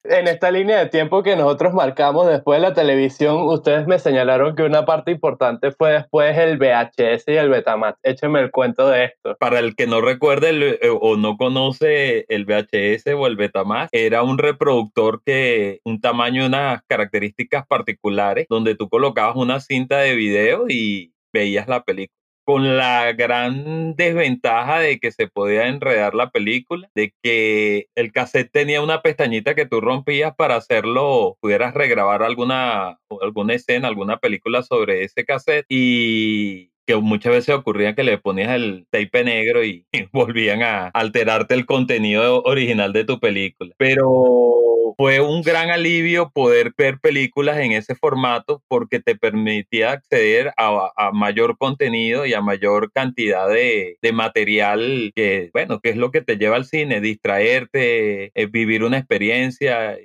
[0.04, 4.54] en esta línea de tiempo que nosotros marcamos después de la televisión, ustedes me señalaron
[4.54, 7.98] que una parte importante fue después el VHS y el Betamax.
[8.02, 9.36] Écheme el cuento de esto.
[9.38, 14.22] Para el que no recuerde eh, o no conoce el VHS o el Betamax, era
[14.22, 20.14] un reproductor que un tamaño y unas características particulares donde tú colocabas una cinta de
[20.14, 26.30] video y veías la película con la gran desventaja de que se podía enredar la
[26.30, 32.22] película, de que el cassette tenía una pestañita que tú rompías para hacerlo, pudieras regrabar
[32.22, 38.18] alguna, alguna escena, alguna película sobre ese cassette y que muchas veces ocurría que le
[38.18, 43.74] ponías el tape negro y volvían a alterarte el contenido original de tu película.
[43.78, 44.52] Pero
[44.96, 51.10] fue un gran alivio poder ver películas en ese formato porque te permitía acceder a,
[51.12, 56.36] mayor contenido y a mayor cantidad de, material que, bueno, que es lo que te
[56.36, 59.96] lleva al cine, distraerte, eh, vivir una experiencia,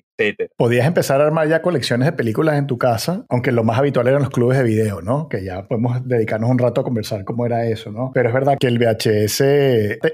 [0.58, 4.08] Podías empezar a armar ya colecciones de películas en tu casa, aunque lo más habitual
[4.08, 5.30] eran los clubes de video, ¿no?
[5.30, 8.12] Que ya podemos dedicarnos un rato a conversar cómo era eso, ¿no?
[8.14, 9.42] Pero es verdad que el VHS,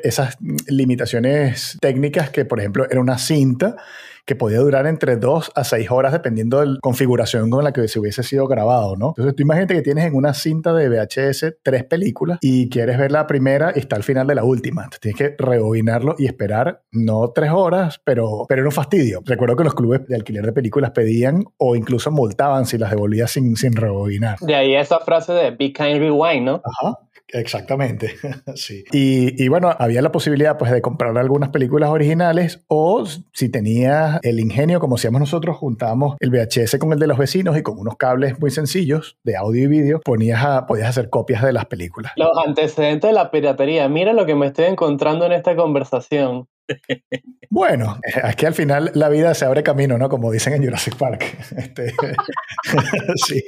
[0.04, 0.38] esas
[0.68, 3.78] limitaciones técnicas que, por ejemplo, era una cinta,
[4.26, 7.88] que podía durar entre 2 a 6 horas dependiendo de la configuración con la que
[7.88, 9.10] se hubiese sido grabado, ¿no?
[9.10, 13.12] Entonces tú imagínate que tienes en una cinta de VHS tres películas y quieres ver
[13.12, 14.84] la primera y está al final de la última.
[14.84, 19.22] Entonces tienes que rebobinarlo y esperar no tres horas, pero, pero era un fastidio.
[19.26, 23.32] Recuerdo que los clubes de alquiler de películas pedían o incluso multaban si las devolvías
[23.32, 24.40] sin, sin rebobinar.
[24.40, 26.62] De ahí esa frase de Be Kind Rewind, ¿no?
[26.64, 27.00] Ajá.
[27.34, 28.15] Exactamente,
[28.56, 28.84] sí.
[28.91, 34.39] Y, bueno, había la posibilidad pues de comprar algunas películas originales o si tenías el
[34.39, 37.98] ingenio, como hacíamos nosotros, juntábamos el VHS con el de los vecinos y con unos
[37.98, 40.43] cables muy sencillos de audio y vídeo, podías
[40.86, 42.13] hacer copias de las películas.
[42.15, 43.89] Los antecedentes de la piratería.
[43.89, 46.48] Mira lo que me estoy encontrando en esta conversación.
[47.49, 50.10] Bueno, es que al final la vida se abre camino, ¿no?
[50.10, 51.23] Como dicen en Jurassic Park.
[51.63, 51.93] Este,
[53.28, 53.43] sí.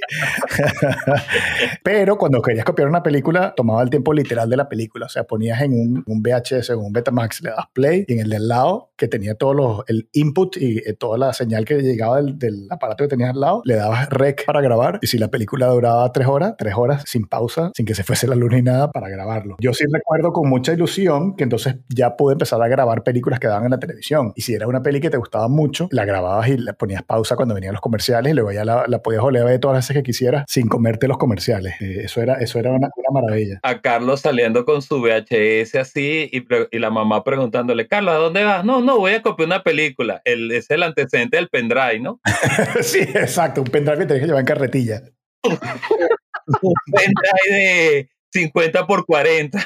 [1.83, 5.07] Pero cuando querías copiar una película, tomaba el tiempo literal de la película.
[5.07, 8.19] O sea, ponías en un, un VHS o un Betamax, le das play y en
[8.19, 11.81] el del lado, que tenía todo los, el input y eh, toda la señal que
[11.81, 14.99] llegaba del, del aparato que tenías al lado, le dabas rec para grabar.
[15.01, 18.27] Y si la película duraba tres horas, tres horas sin pausa, sin que se fuese
[18.27, 19.55] la luz ni nada para grabarlo.
[19.59, 23.47] Yo sí recuerdo con mucha ilusión que entonces ya pude empezar a grabar películas que
[23.47, 24.33] daban en la televisión.
[24.35, 27.37] Y si era una peli que te gustaba mucho, la grababas y le ponías pausa
[27.37, 30.01] cuando venían los comerciales y luego ya la, la podías oler de todas las veces
[30.01, 31.75] que quisieras sin comerte los comerciales.
[31.79, 33.59] Eh, eso era, eso era una, una, maravilla.
[33.63, 38.43] A Carlos saliendo con su VHS así y, y, la mamá preguntándole, Carlos, ¿a dónde
[38.43, 38.65] vas?
[38.65, 40.21] No, no, voy a copiar una película.
[40.25, 42.19] El, es el antecedente del pendrive, ¿no?
[42.81, 43.61] sí, exacto.
[43.61, 45.01] Un pendrive que tenés que llevar en carretilla.
[45.43, 49.65] un pendrive de 50 por 40.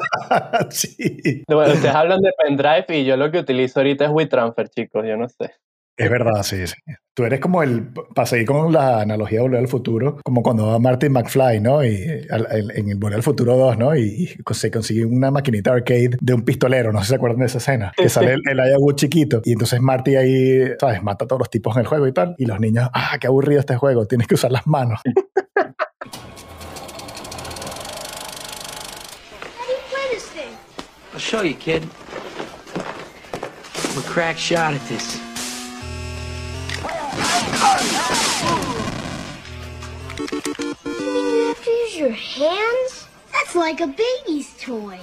[0.70, 1.42] sí.
[1.48, 5.16] Bueno, ustedes hablan de pendrive y yo lo que utilizo ahorita es WeTransfer, chicos, yo
[5.16, 5.52] no sé.
[5.96, 6.74] Es verdad, sí, sí.
[7.14, 10.66] Tú eres como el, para seguir con la analogía de Volver al Futuro, como cuando
[10.66, 11.84] va Martin McFly, ¿no?
[11.84, 13.94] Y en el Volver al Futuro 2, ¿no?
[13.94, 17.46] Y se consigue una maquinita arcade de un pistolero, no sé si se acuerdan de
[17.46, 19.42] esa escena, que sale el, el chiquito.
[19.44, 21.02] Y entonces Marty ahí, ¿sabes?
[21.02, 22.34] Mata a todos los tipos en el juego y tal.
[22.38, 25.00] Y los niños, ah, qué aburrido este juego, tienes que usar las manos.
[31.12, 31.82] I'll show you, kid.
[32.84, 35.16] I'm a crack shot at this.
[40.86, 43.06] You have to use your hands?
[43.30, 44.98] That's like a baby's toy.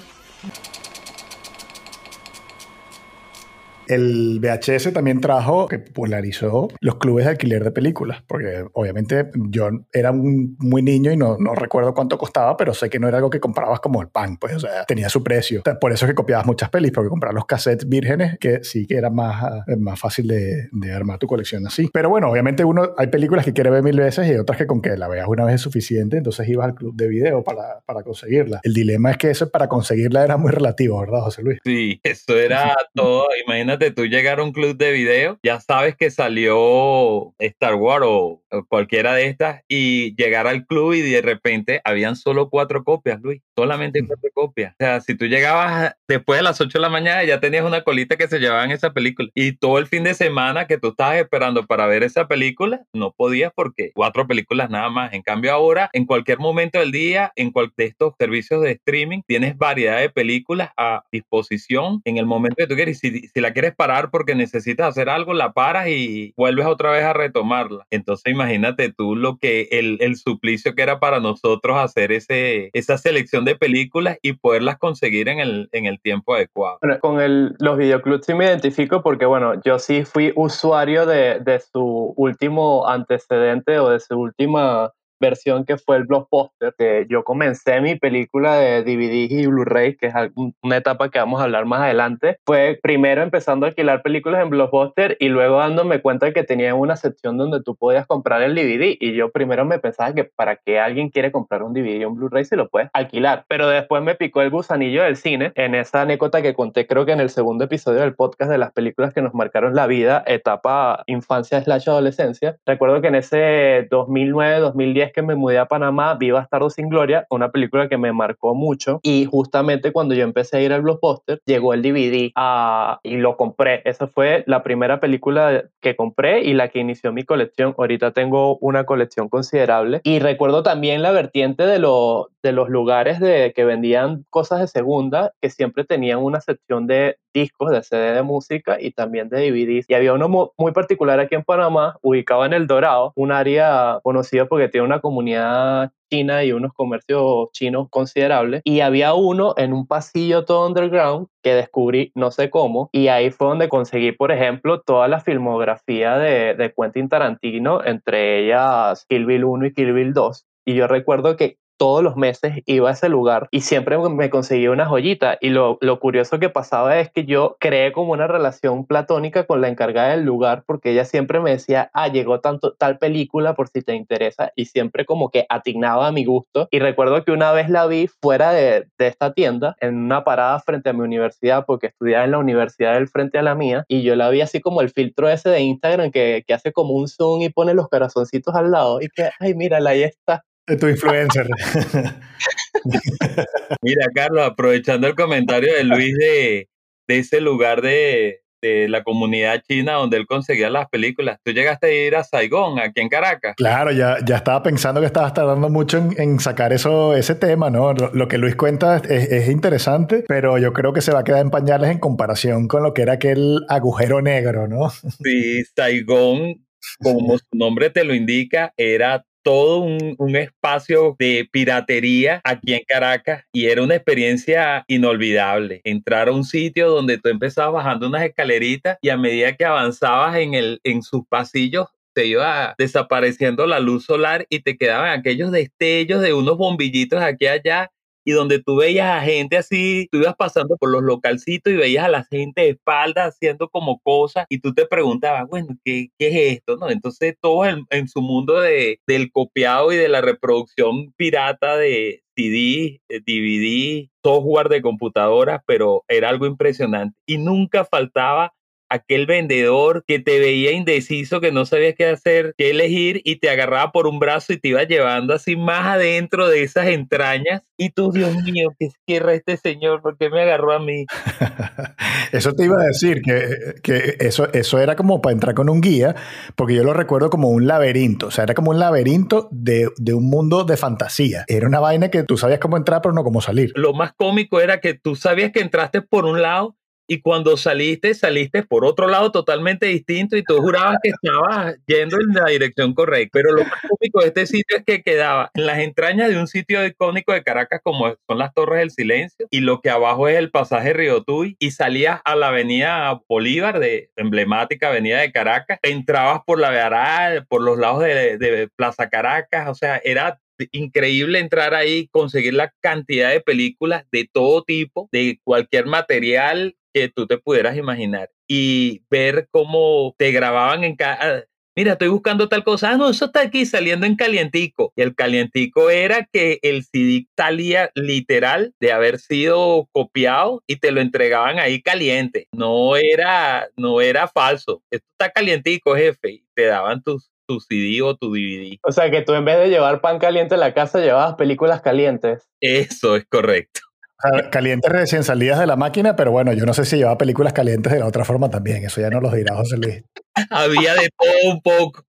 [3.89, 9.67] El VHS también trajo, que popularizó los clubes de alquiler de películas, porque obviamente yo
[9.91, 13.17] era un, muy niño y no, no, recuerdo cuánto costaba, pero sé que no era
[13.17, 15.63] algo que comprabas como el pan, pues, o sea, tenía su precio.
[15.82, 18.95] Por eso es que copiabas muchas pelis, porque comprar los cassettes vírgenes, que sí que
[18.95, 21.89] era más, más fácil de, de, armar tu colección así.
[21.91, 24.67] Pero bueno, obviamente uno, hay películas que quiere ver mil veces y hay otras que
[24.67, 27.80] con que la veas una vez es suficiente, entonces ibas al club de video para,
[27.88, 28.60] para conseguirla.
[28.62, 31.58] El dilema es que eso para conseguirla era muy relativo, ¿verdad, José Luis?
[31.63, 35.96] Sí, eso era todo, imagínate de tú llegar a un club de video, ya sabes
[35.96, 41.22] que salió Star Wars o, o, cualquiera de estas y llegar al club y de
[41.22, 44.74] repente habían solo cuatro copias, Luis, solamente cuatro copias.
[44.74, 47.84] O sea, si tú llegabas después de las 8 de la mañana ya tenías una
[47.84, 50.89] colita que se llevaba en esa película y todo el fin de semana que tú
[50.89, 55.13] estabas esperando para ver esa película, no podías porque cuatro películas nada más.
[55.13, 59.22] En cambio ahora, en cualquier momento del día, en cual de estos servicios de streaming,
[59.26, 63.00] tienes variedad de películas a disposición en el momento que tú quieres.
[63.00, 67.03] Si, si la quieres parar porque necesitas hacer algo, la paras y vuelves otra vez
[67.03, 67.86] a retomarla.
[67.89, 72.97] Entonces imagínate tú lo que el, el suplicio que era para nosotros hacer ese, esa
[72.97, 76.79] selección de películas y poderlas conseguir en el, en el tiempo adecuado.
[77.01, 81.60] Con el, los videoclubs sí me identifico porque, bueno, yo sí fui usuario de, de
[81.60, 87.82] su último antecedente o de su última versión que fue el blockbuster, que yo comencé
[87.82, 90.13] mi película de DVD y Blu-ray, que es
[90.62, 94.49] una etapa que vamos a hablar más adelante, fue primero empezando a alquilar películas en
[94.49, 98.55] blockbuster y luego dándome cuenta de que tenía una sección donde tú podías comprar el
[98.55, 102.05] DVD y yo primero me pensaba que para qué alguien quiere comprar un DVD y
[102.05, 105.75] un Blu-ray si lo puedes alquilar, pero después me picó el gusanillo del cine en
[105.75, 109.13] esa anécdota que conté creo que en el segundo episodio del podcast de las películas
[109.13, 112.58] que nos marcaron la vida, etapa infancia slash adolescencia.
[112.65, 117.52] Recuerdo que en ese 2009-2010 que me mudé a Panamá, vi Bastardo sin Gloria, una
[117.52, 121.74] película que me marcó mucho y justamente cuando yo empecé a ir al blockbuster llegó
[121.74, 123.82] el DVD uh, y lo compré.
[123.86, 127.76] Esa fue la primera película que compré y la que inició mi colección.
[127.78, 133.19] Ahorita tengo una colección considerable y recuerdo también la vertiente de, lo, de los lugares
[133.19, 138.13] de que vendían cosas de segunda que siempre tenían una sección de discos de CD
[138.13, 139.86] de música y también de DVDs.
[139.88, 144.46] Y había uno muy particular aquí en Panamá, ubicado en El Dorado, un área conocida
[144.46, 148.62] porque tiene una comunidad china y unos comercios chinos considerables.
[148.63, 152.89] Y había uno en un pasillo todo underground que descubrí no sé cómo.
[152.92, 158.46] Y ahí fue donde conseguí, por ejemplo, toda la filmografía de, de Quentin Tarantino, entre
[158.46, 160.46] ellas Kill Bill 1 y Kill Bill 2.
[160.65, 164.70] Y yo recuerdo que todos los meses iba a ese lugar y siempre me conseguía
[164.72, 165.38] una joyita.
[165.39, 169.62] Y lo, lo curioso que pasaba es que yo creé como una relación platónica con
[169.62, 173.70] la encargada del lugar porque ella siempre me decía, ah, llegó tanto, tal película por
[173.70, 176.68] si te interesa y siempre como que atignaba a mi gusto.
[176.70, 180.60] Y recuerdo que una vez la vi fuera de, de esta tienda, en una parada
[180.60, 184.04] frente a mi universidad, porque estudiaba en la universidad del frente a la mía, y
[184.04, 187.08] yo la vi así como el filtro ese de Instagram que, que hace como un
[187.08, 190.44] zoom y pone los corazoncitos al lado y que, ay, mírala, ahí está.
[190.77, 191.47] Tu influencer.
[193.82, 196.69] Mira, Carlos, aprovechando el comentario de Luis de,
[197.08, 201.39] de ese lugar de, de la comunidad china donde él conseguía las películas.
[201.43, 203.55] ¿Tú llegaste a ir a Saigón, aquí en Caracas?
[203.55, 207.69] Claro, ya, ya estaba pensando que estabas tardando mucho en, en sacar eso, ese tema,
[207.69, 207.93] ¿no?
[207.93, 211.23] Lo, lo que Luis cuenta es, es, interesante, pero yo creo que se va a
[211.23, 214.89] quedar en pañales en comparación con lo que era aquel agujero negro, ¿no?
[214.89, 216.65] Sí, Saigón,
[217.01, 223.45] como su nombre te lo indica, era todo un, espacio de piratería aquí en Caracas
[223.51, 225.81] y era una experiencia inolvidable.
[225.85, 230.35] Entrar a un sitio donde tú empezabas bajando unas escaleritas y a medida que avanzabas
[230.35, 235.51] en, el, en sus pasillos te iba desapareciendo la luz solar y te quedaban aquellos
[235.51, 237.89] destellos de unos bombillitos aquí allá
[238.23, 242.05] y donde tú veías a gente así, tú ibas pasando por los localcitos y veías
[242.05, 246.27] a la gente de espalda haciendo como cosas y tú te preguntabas, bueno, ¿qué, qué
[246.27, 246.77] es esto?
[246.77, 246.89] ¿no?
[246.89, 252.23] Entonces todo en, en su mundo de, del copiado y de la reproducción pirata de
[252.36, 258.53] CD, DVD, software de computadoras, pero era algo impresionante y nunca faltaba
[258.89, 263.49] aquel vendedor que te veía indeciso, que no sabías qué hacer, qué elegir y te
[263.49, 267.62] agarraba por un brazo y te iba llevando así más adentro de esas entrañas.
[267.78, 270.02] Y tú, Dios mío, ¿qué era este señor?
[270.02, 271.06] ¿Por qué me agarró a mí?
[272.32, 275.82] eso te iba a decir, que, que eso, eso era como para entrar con un
[275.82, 276.15] guía,
[276.56, 280.13] porque yo lo recuerdo como un laberinto, o sea, era como un laberinto de, de
[280.13, 281.45] un mundo de fantasía.
[281.47, 283.71] Era una vaina que tú sabías cómo entrar, pero no cómo salir.
[283.75, 286.79] Lo más cómico era que tú sabías que entraste por un lado
[287.10, 292.17] y cuando saliste, saliste por otro lado totalmente distinto y tú jurabas que estabas yendo
[292.17, 293.32] en la dirección correcta.
[293.34, 296.48] Pero lo más cómico de este sitio es que quedaba en las entrañas de un
[296.48, 300.38] sitio icónico de Caracas como son las Torres del Silencio y lo que abajo es
[300.38, 305.80] el pasaje Río Tuy y salías a la avenida Bolívar, de emblemática avenida de Caracas,
[305.82, 310.39] entrabas por la Vearal, por los lados de, de Plaza Caracas, o sea, era
[310.72, 317.10] increíble entrar ahí, conseguir la cantidad de películas de todo tipo, de cualquier material que
[317.10, 321.45] tú te pudieras imaginar y ver cómo te grababan en cada...
[321.78, 322.91] Mira, estoy buscando tal cosa.
[322.91, 324.91] Ah, no, eso está aquí saliendo en calientico.
[324.97, 330.91] Y el calientico era que el CD salía literal de haber sido copiado y te
[330.91, 332.47] lo entregaban ahí caliente.
[332.54, 334.82] No era, no era falso.
[334.91, 336.32] Esto está calientico, jefe.
[336.32, 338.78] Y te daban tus, tu CD o tu DVD.
[338.84, 341.82] O sea que tú en vez de llevar pan caliente a la casa, llevabas películas
[341.82, 342.49] calientes.
[342.60, 343.82] Eso es correcto.
[344.21, 347.17] O sea, calientes recién salidas de la máquina, pero bueno, yo no sé si llevaba
[347.17, 348.84] películas calientes de la otra forma también.
[348.84, 350.03] Eso ya no lo dirá José Luis.
[350.49, 352.03] Había de todo un poco.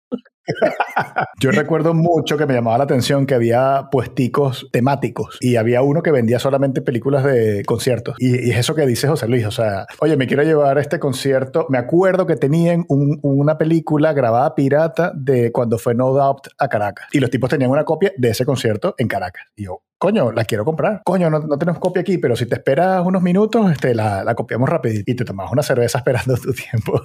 [1.40, 6.02] Yo recuerdo mucho que me llamaba la atención que había puesticos temáticos y había uno
[6.02, 8.16] que vendía solamente películas de conciertos.
[8.18, 10.80] Y, y es eso que dice José Luis, o sea, oye, me quiero llevar a
[10.80, 11.66] este concierto.
[11.68, 16.68] Me acuerdo que tenían un, una película grabada pirata de cuando fue No Doubt a
[16.68, 17.06] Caracas.
[17.12, 19.44] Y los tipos tenían una copia de ese concierto en Caracas.
[19.56, 21.02] Y yo, coño, la quiero comprar.
[21.04, 24.34] Coño, no, no, tenemos copia aquí, pero si te esperas unos minutos, este, la, la
[24.34, 25.04] copiamos rapidito.
[25.06, 27.02] Y te tomabas una cerveza esperando tu tiempo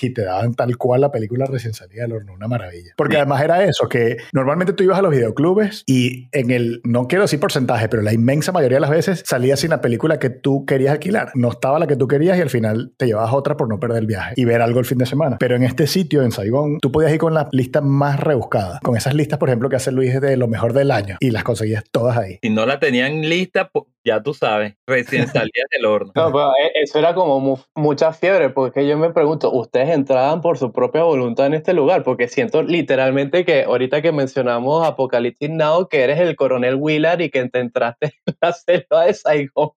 [0.00, 2.32] y te daban tal cual la película recién salida del horno.
[2.32, 2.94] Una maravilla.
[2.96, 7.06] Porque además era eso, que normalmente tú ibas a los videoclubes y en el, no
[7.08, 10.30] quiero decir porcentaje, pero la inmensa mayoría de las veces salías sin la película que
[10.30, 11.32] tú querías alquilar.
[11.34, 13.98] No estaba la que tú querías y al final te llevabas otra por no perder
[13.98, 15.36] el viaje y ver algo el fin de semana.
[15.38, 18.80] Pero en este sitio, en Saigón, tú podías ir con la lista más rebuscada.
[18.82, 21.44] Con esas listas, por ejemplo, que hace Luis de lo mejor del año y las
[21.44, 22.29] conseguías todas ahí.
[22.42, 23.70] Si no la tenían lista,
[24.04, 26.12] ya tú sabes, recién salías del horno.
[26.14, 30.58] No, pero eso era como mu mucha fiebre, porque yo me pregunto, ¿ustedes entraban por
[30.58, 32.02] su propia voluntad en este lugar?
[32.02, 37.30] Porque siento literalmente que ahorita que mencionamos Apocalipsis Now, que eres el coronel Willard y
[37.30, 39.70] que te entraste en la selva de Saigón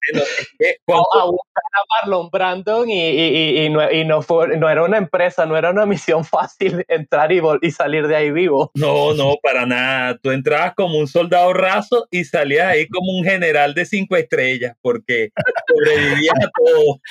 [0.88, 4.98] a buscar a Marlon Brandon y, y, y, no, y no, fue, no era una
[4.98, 8.72] empresa, no era una misión fácil entrar y, y salir de ahí vivo.
[8.76, 10.18] No, no, para nada.
[10.18, 14.76] Tú entrabas como un soldado raso y salías ahí como un general de cinco estrellas
[14.82, 15.30] porque
[15.68, 17.02] sobrevivías a todo.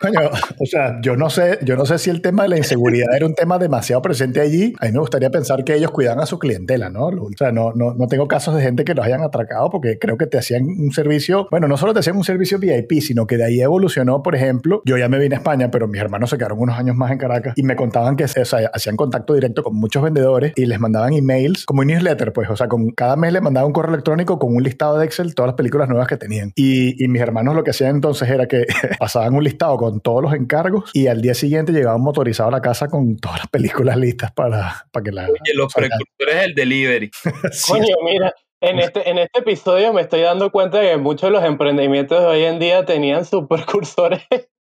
[0.00, 0.20] Coño,
[0.58, 3.26] o sea, yo no sé, yo no sé si el tema de la inseguridad era
[3.26, 4.74] un tema demasiado presente allí.
[4.80, 7.06] A mí me gustaría pensar que ellos cuidan a su clientela, ¿no?
[7.06, 10.16] O sea, no, no, no tengo casos de gente que los hayan atracado porque creo
[10.16, 13.36] que te hacían un servicio, bueno, no solo te hacían un servicio VIP, sino que
[13.36, 16.38] de ahí evolucionó, por ejemplo, yo ya me vine a España, pero mis hermanos se
[16.38, 19.62] quedaron unos años más en Caracas y me contaban que o sea, hacían contacto directo
[19.62, 23.16] con muchos vendedores y les mandaban emails como un newsletter, pues, o sea, con cada
[23.16, 26.08] mes les mandaban un correo electrónico con un listado de Excel, todas las películas nuevas
[26.08, 26.52] que tenían.
[26.56, 28.66] Y, y mis hermanos lo que hacían entonces era que
[28.98, 32.52] pasaban un listado con todos los encargos y al día siguiente llegaba un motorizado a
[32.52, 35.22] la casa con todas las películas listas para, para que la...
[35.24, 37.10] Oye, los precursores del delivery.
[37.52, 37.72] sí.
[37.72, 41.30] Coño, mira, en este, en este episodio me estoy dando cuenta de que muchos de
[41.30, 44.22] los emprendimientos de hoy en día tenían sus precursores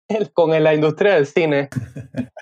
[0.35, 1.69] con la industria del cine.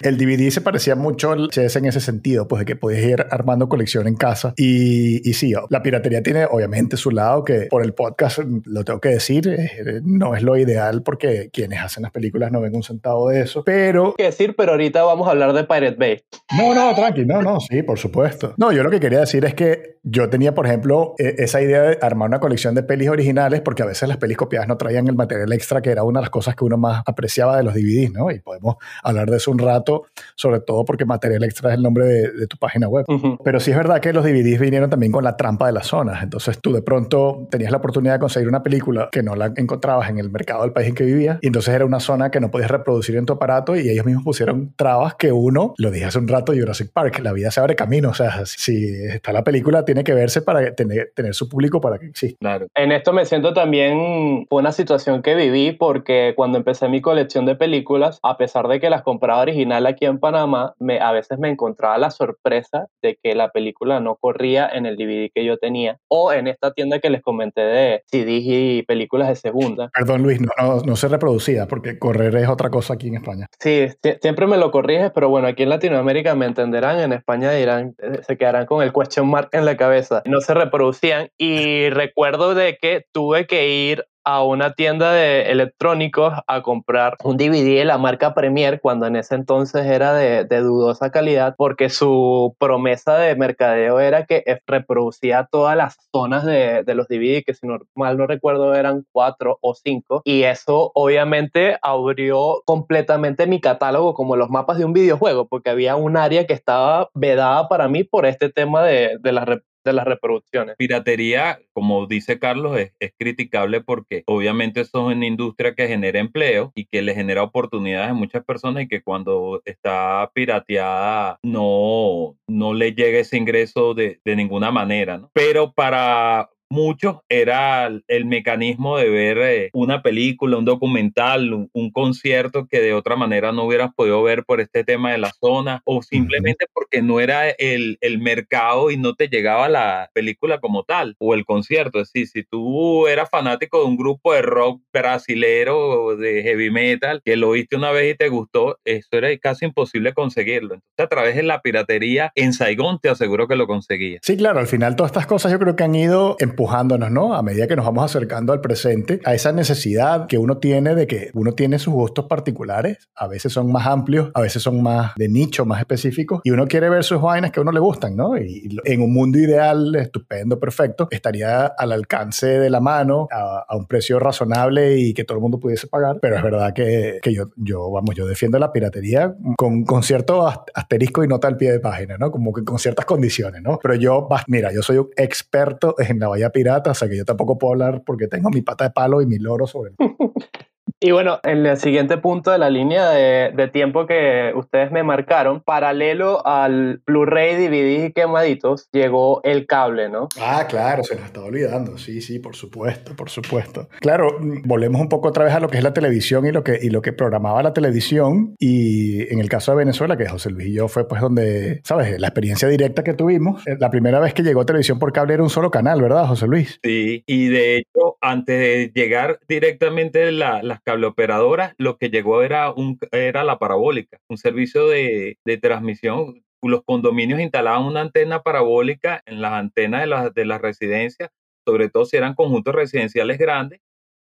[0.00, 3.26] El DVD se parecía mucho al CS en ese sentido, pues de que podías ir
[3.30, 4.54] armando colección en casa.
[4.56, 9.00] Y, y sí, la piratería tiene obviamente su lado, que por el podcast lo tengo
[9.00, 12.82] que decir, eh, no es lo ideal porque quienes hacen las películas no ven un
[12.82, 14.14] centavo de eso, pero...
[14.14, 16.22] que decir, pero ahorita vamos a hablar de Pirate Bay.
[16.56, 18.54] No, no, tranqui, no, no, sí, por supuesto.
[18.56, 21.82] No, yo lo que quería decir es que yo tenía, por ejemplo, e, esa idea
[21.82, 25.06] de armar una colección de pelis originales porque a veces las pelis copiadas no traían
[25.08, 27.74] el material extra, que era una de las cosas que uno más apreciaba de los
[27.74, 28.30] DVDs, ¿no?
[28.30, 32.06] Y podemos hablar de eso un rato, sobre todo porque material extra es el nombre
[32.06, 33.04] de, tu página web.
[33.44, 36.22] Pero sí es verdad que los DVDs vinieron también con la trampa de las zonas.
[36.22, 40.08] Entonces tú de pronto tenías la oportunidad de conseguir una película que no la encontrabas
[40.10, 42.50] en el mercado del país en que vivías y entonces era una zona que no
[42.50, 46.18] podías reproducir en tu aparato y ellos mismos pusieron trabas que uno, lo dije hace
[46.18, 48.10] un rato, Jurassic Park, la vida se abre camino.
[48.10, 51.98] O sea, si está la película, tiene que verse para tener, tener su público para
[51.98, 52.38] que exista.
[52.40, 52.66] Claro.
[52.74, 57.54] En esto me siento también una situación que viví porque cuando empecé mi colección de
[57.54, 61.48] películas, a pesar de que las compraba original aquí en Panamá, me, a veces me
[61.48, 65.98] encontraba la sorpresa de que la película no corría en el DVD que yo tenía
[66.08, 69.90] o en esta tienda que les comenté de CDs y películas de segunda.
[69.92, 73.46] Perdón Luis, no, no, no se reproducía porque correr es otra cosa aquí en España.
[73.58, 73.88] Sí,
[74.20, 78.20] siempre me lo corriges, pero bueno, aquí en Latinoamérica me entenderán, en España dirán, eh,
[78.26, 80.22] se quedarán con el question mark en la cabeza.
[80.26, 86.34] No se reproducían y recuerdo de que tuve que ir a una tienda de electrónicos
[86.46, 91.10] a comprar un DVD de la marca Premier cuando en ese entonces era de, dudosa
[91.10, 97.42] calidad porque su promesa de mercadeo era que reproducía todas las zonas de, los DVD
[97.42, 100.20] que si no, mal no recuerdo eran cuatro o cinco.
[100.26, 105.96] Y eso obviamente abrió completamente mi catálogo como los mapas de un videojuego porque había
[105.96, 109.46] un área que estaba vedada para mí por este tema de, de la
[109.84, 110.76] de las reproducciones.
[110.76, 116.20] Piratería, como dice Carlos, es, es, criticable porque obviamente eso es una industria que genera
[116.20, 122.36] empleo y que le genera oportunidades a muchas personas y que cuando está pirateada no,
[122.46, 125.18] no le llega ese ingreso de, de ninguna manera.
[125.18, 125.30] ¿no?
[125.32, 132.66] Pero para muchos era el mecanismo de ver eh, una película, un documental, un, concierto
[132.66, 136.02] que de otra manera no hubieras podido ver por este tema de la zona o
[136.02, 141.16] simplemente porque no era el, el, mercado y no te llegaba la película como tal
[141.18, 141.98] o el concierto.
[141.98, 147.22] Es decir, si tú eras fanático de un grupo de rock brasilero de heavy metal
[147.24, 150.74] que lo viste una vez y te gustó, eso era casi imposible conseguirlo.
[150.74, 154.20] Entonces a través de la piratería en Saigón te aseguro que lo conseguías.
[154.22, 157.34] Sí, claro, al final todas estas cosas yo creo que han ido en empujándonos, ¿no?
[157.34, 161.06] A medida que nos vamos acercando al presente, a esa necesidad que uno tiene de
[161.06, 165.12] que uno tiene sus gustos particulares, a veces son más amplios, a veces son más
[165.14, 168.16] de nicho, más específicos, y uno quiere ver sus vainas que a uno le gustan,
[168.16, 168.36] ¿no?
[168.36, 173.76] Y en un mundo ideal, estupendo, perfecto, estaría al alcance de la mano, a, a
[173.76, 177.32] un precio razonable y que todo el mundo pudiese pagar, pero es verdad que, que
[177.32, 181.70] yo, yo, vamos, yo defiendo la piratería con, con cierto asterisco y nota al pie
[181.70, 182.32] de página, ¿no?
[182.32, 183.78] Como que con ciertas condiciones, ¿no?
[183.80, 187.24] Pero yo, mira, yo soy un experto en la bahía pirata, o sea que yo
[187.24, 189.92] tampoco puedo hablar porque tengo mi pata de palo y mi loro sobre
[191.00, 195.04] Y bueno, en el siguiente punto de la línea de, de, tiempo que ustedes me
[195.04, 200.28] marcaron, paralelo al Blu-ray, DVD y quemaditos, llegó el cable, ¿no?
[200.40, 201.98] Ah, claro, se nos estaba olvidando.
[201.98, 203.88] Sí, sí, por supuesto, por supuesto.
[204.00, 206.80] Claro, volvemos un poco otra vez a lo que es la televisión y lo que,
[206.82, 208.56] y lo que programaba la televisión.
[208.58, 212.18] Y en el caso de Venezuela, que José Luis y yo fue pues donde, ¿sabes?
[212.18, 213.64] La experiencia directa que tuvimos.
[213.68, 216.48] Eh, la primera vez que llegó televisión por cable era un solo canal, ¿verdad, José
[216.48, 216.80] Luis?
[216.82, 222.72] Sí, y de hecho, antes de llegar directamente la, las cableoperadoras, lo que llegó era,
[222.72, 226.42] un, era la parabólica, un servicio de, de transmisión.
[226.62, 231.28] Los condominios instalaban una antena parabólica en las antenas de las de la residencias,
[231.66, 233.80] sobre todo si eran conjuntos residenciales grandes,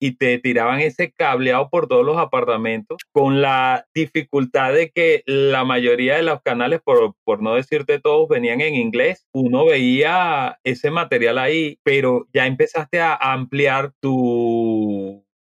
[0.02, 5.64] y te tiraban ese cableado por todos los apartamentos con la dificultad de que la
[5.64, 9.26] mayoría de los canales, por, por no decirte todos, venían en inglés.
[9.32, 14.59] Uno veía ese material ahí, pero ya empezaste a ampliar tu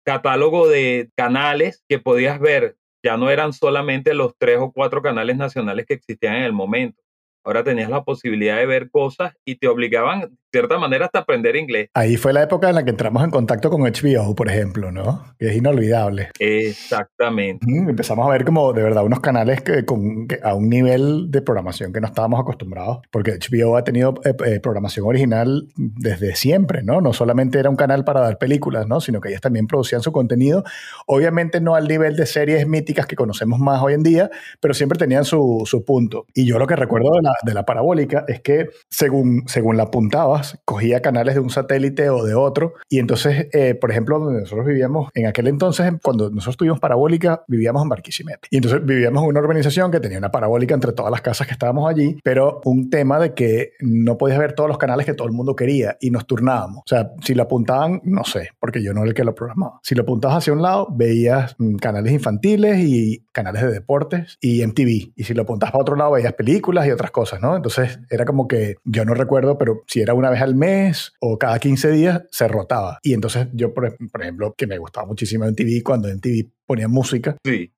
[0.05, 2.77] catálogo de canales que podías ver.
[3.03, 7.01] Ya no eran solamente los tres o cuatro canales nacionales que existían en el momento.
[7.43, 11.89] Ahora tenías la posibilidad de ver cosas y te obligaban, cierta manera, hasta aprender inglés.
[11.93, 15.25] Ahí fue la época en la que entramos en contacto con HBO, por ejemplo, ¿no?
[15.37, 16.29] Que es inolvidable.
[16.39, 17.65] Exactamente.
[17.67, 21.29] Mm, empezamos a ver como de verdad unos canales que, con, que a un nivel
[21.29, 26.37] de programación que no estábamos acostumbrados, porque HBO ha tenido eh, eh, programación original desde
[26.37, 27.01] siempre, ¿no?
[27.01, 29.01] No solamente era un canal para dar películas, ¿no?
[29.01, 30.63] Sino que ellos también producían su contenido,
[31.05, 34.29] obviamente no al nivel de series míticas que conocemos más hoy en día,
[34.61, 36.27] pero siempre tenían su, su punto.
[36.33, 39.83] Y yo lo que recuerdo de la, de la parabólica es que según, según la
[39.83, 42.73] apuntabas, cogía canales de un satélite o de otro.
[42.89, 47.43] Y entonces, eh, por ejemplo, donde nosotros vivíamos, en aquel entonces, cuando nosotros tuvimos parabólica,
[47.47, 48.47] vivíamos en Barquisimeto.
[48.49, 51.53] Y entonces vivíamos en una urbanización que tenía una parabólica entre todas las casas que
[51.53, 55.27] estábamos allí, pero un tema de que no podías ver todos los canales que todo
[55.27, 56.79] el mundo quería y nos turnábamos.
[56.79, 59.79] O sea, si lo apuntaban, no sé, porque yo no era el que lo programaba.
[59.83, 64.65] Si lo apuntabas hacia un lado, veías mm, canales infantiles y canales de deportes y
[64.65, 65.13] MTV.
[65.15, 67.55] Y si lo apuntabas para otro lado, veías películas y otras cosas, ¿no?
[67.55, 71.37] Entonces era como que yo no recuerdo, pero si era una vez al mes o
[71.37, 72.99] cada 15 días, se rotaba.
[73.03, 77.37] Y entonces yo, por, por ejemplo, que me gustaba muchísimo MTV, cuando MTV ponía música,
[77.43, 77.71] Sí.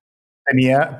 [0.46, 0.98] tenía,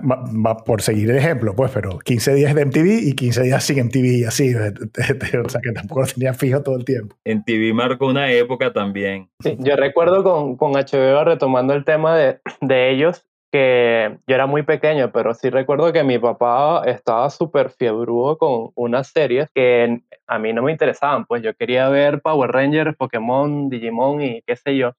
[0.66, 4.04] por seguir el ejemplo, pues, pero 15 días de MTV y 15 días sin MTV
[4.18, 4.54] y así.
[5.44, 7.16] O sea, que tampoco lo tenía fijo todo el tiempo.
[7.24, 9.30] En TV marcó una época también.
[9.42, 14.46] Sí, yo recuerdo con, con HBO, retomando el tema de, de ellos, que yo era
[14.46, 20.02] muy pequeño, pero sí recuerdo que mi papá estaba súper fiebrudo con unas series que
[20.26, 24.56] a mí no me interesaban, pues yo quería ver Power Rangers, Pokémon, Digimon y qué
[24.56, 24.92] sé yo.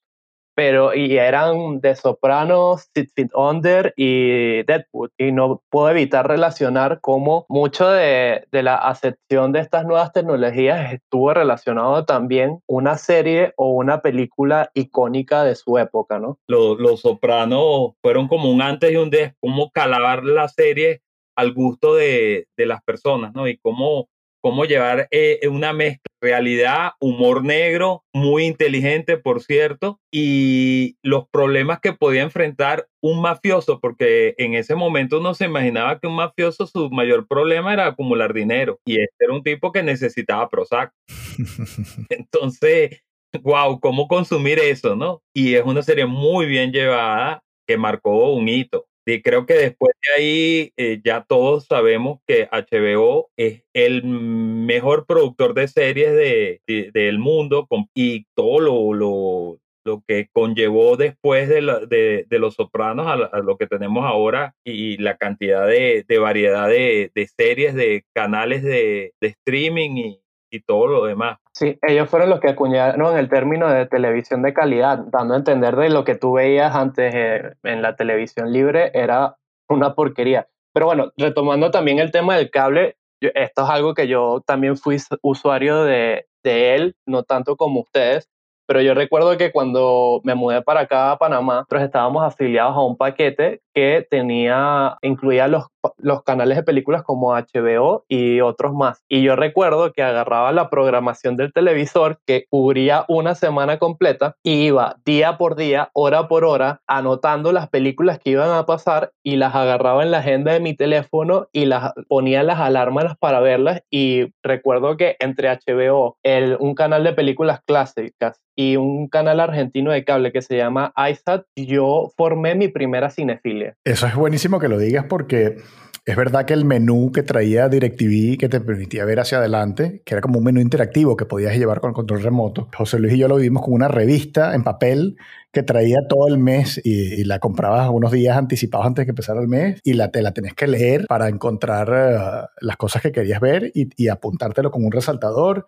[0.60, 5.10] Pero, y eran de Sopranos, Six Feet Under y Deadwood.
[5.18, 10.92] Y no puedo evitar relacionar cómo mucho de, de la acepción de estas nuevas tecnologías
[10.92, 16.38] estuvo relacionado también una serie o una película icónica de su época, ¿no?
[16.46, 21.00] Los, los Sopranos fueron como un antes y un después, cómo calabar la serie
[21.38, 23.48] al gusto de, de las personas, ¿no?
[23.48, 24.10] Y cómo,
[24.42, 31.80] cómo llevar eh, una mezcla, realidad, humor negro, muy inteligente, por cierto, y los problemas
[31.80, 36.68] que podía enfrentar un mafioso, porque en ese momento uno se imaginaba que un mafioso
[36.68, 40.92] su mayor problema era acumular dinero, y este era un tipo que necesitaba Prozac.
[42.10, 43.02] Entonces,
[43.42, 45.22] wow, ¿cómo consumir eso, no?
[45.34, 48.89] Y es una serie muy bien llevada que marcó un hito.
[49.06, 55.06] Y creo que después de ahí eh, ya todos sabemos que HBO es el mejor
[55.08, 60.96] productor de series de, de- del mundo con- y todo lo, lo, lo que conllevó
[60.98, 64.98] después de, la- de, de Los Sopranos a, la- a lo que tenemos ahora y
[64.98, 70.62] la cantidad de, de variedad de, de series, de canales de, de streaming y, y
[70.62, 71.40] todo lo demás.
[71.54, 75.76] Sí, ellos fueron los que acuñaron el término de televisión de calidad, dando a entender
[75.76, 79.36] de lo que tú veías antes eh, en la televisión libre era
[79.68, 80.48] una porquería.
[80.74, 84.98] Pero bueno, retomando también el tema del cable, esto es algo que yo también fui
[85.22, 88.30] usuario de, de él, no tanto como ustedes,
[88.70, 92.82] pero yo recuerdo que cuando me mudé para acá a Panamá, nosotros estábamos afiliados a
[92.82, 95.68] un paquete que tenía, incluía los,
[96.00, 99.06] los canales de películas como HBO y otros más.
[99.08, 104.66] Y yo recuerdo que agarraba la programación del televisor que cubría una semana completa y
[104.66, 109.38] iba día por día, hora por hora, anotando las películas que iban a pasar y
[109.38, 113.82] las agarraba en la agenda de mi teléfono y las ponía las alarmas para verlas.
[113.90, 119.92] Y recuerdo que entre HBO, el, un canal de películas clásicas y un canal argentino
[119.92, 123.69] de cable que se llama iSat, yo formé mi primera cinefilia.
[123.84, 125.58] Eso es buenísimo que lo digas porque
[126.06, 130.16] es verdad que el menú que traía DirecTV que te permitía ver hacia adelante, que
[130.16, 132.68] era como un menú interactivo que podías llevar con control remoto.
[132.76, 135.18] José Luis y yo lo vimos con una revista en papel
[135.52, 139.40] que traía todo el mes y, la comprabas unos días anticipados antes de que empezara
[139.40, 143.12] el mes y la, te la tenés que leer para encontrar eh, las cosas que
[143.12, 145.68] querías ver y apuntártelo con un resaltador.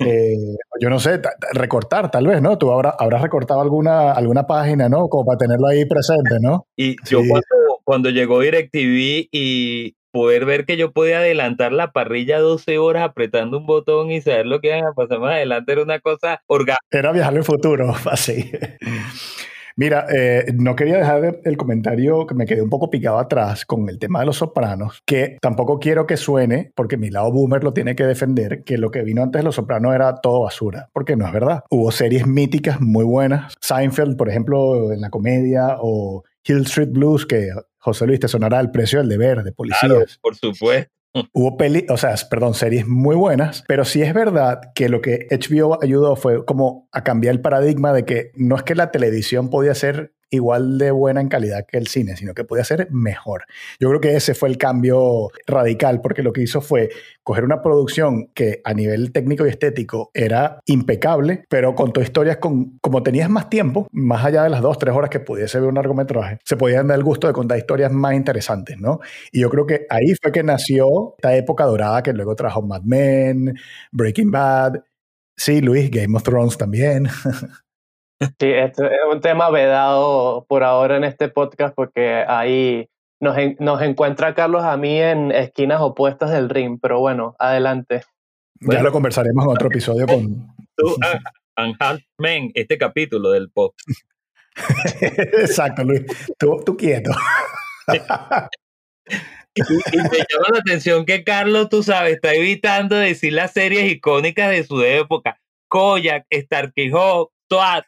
[0.00, 0.36] Eh,
[0.80, 2.56] yo no sé, ta- ta- recortar tal vez, ¿no?
[2.58, 5.08] Tú habrá- habrás recortado alguna, alguna página, ¿no?
[5.08, 6.66] Como para tenerlo ahí presente, ¿no?
[6.76, 7.28] Y yo Sí.
[7.28, 7.46] cuando,
[7.84, 13.58] cuando llegó DirecTV y poder ver que yo podía adelantar la parrilla 12 horas apretando
[13.58, 16.80] un botón y saber lo que iban a pasar más adelante era una cosa orgánica.
[16.90, 18.50] Era viajar al futuro, así.
[19.76, 23.64] Mira, eh, no quería dejar de- el comentario que me quedé un poco picado atrás
[23.64, 27.62] con el tema de los sopranos, que tampoco quiero que suene, porque mi lado boomer
[27.64, 30.88] lo tiene que defender, que lo que vino antes de los sopranos era todo basura,
[30.92, 31.62] porque no es verdad.
[31.70, 37.26] Hubo series míticas muy buenas, Seinfeld, por ejemplo, en la comedia, o Hill Street Blues,
[37.26, 39.80] que José Luis te sonará el precio del deber de policías.
[39.80, 40.90] Claro, por supuesto.
[41.32, 45.26] Hubo peli, o sea, perdón, series muy buenas, pero sí es verdad que lo que
[45.30, 49.50] HBO ayudó fue como a cambiar el paradigma de que no es que la televisión
[49.50, 53.44] podía ser igual de buena en calidad que el cine, sino que podía ser mejor.
[53.78, 56.90] Yo creo que ese fue el cambio radical, porque lo que hizo fue
[57.22, 62.78] coger una producción que a nivel técnico y estético era impecable, pero contó historias con,
[62.80, 65.74] como tenías más tiempo, más allá de las dos, tres horas que pudiese ver un
[65.74, 69.00] largometraje, se podían dar el gusto de contar historias más interesantes, ¿no?
[69.32, 72.82] Y yo creo que ahí fue que nació esta época dorada que luego trajo Mad
[72.82, 73.54] Men,
[73.92, 74.82] Breaking Bad,
[75.36, 77.08] sí, Luis, Game of Thrones también.
[78.20, 83.80] Sí, esto es un tema vedado por ahora en este podcast porque ahí nos, nos
[83.80, 88.02] encuentra Carlos a mí en esquinas opuestas del ring, pero bueno, adelante.
[88.60, 90.54] Ya lo conversaremos en otro episodio con...
[90.76, 90.96] Tú,
[92.18, 93.74] Men, este capítulo del pop.
[95.00, 96.02] Exacto, Luis.
[96.38, 97.10] Tú, tú quieto.
[99.54, 104.50] Y, me llama la atención que Carlos, tú sabes, está evitando decir las series icónicas
[104.50, 105.40] de su época.
[105.68, 107.32] Koyak, Starkey Hawk,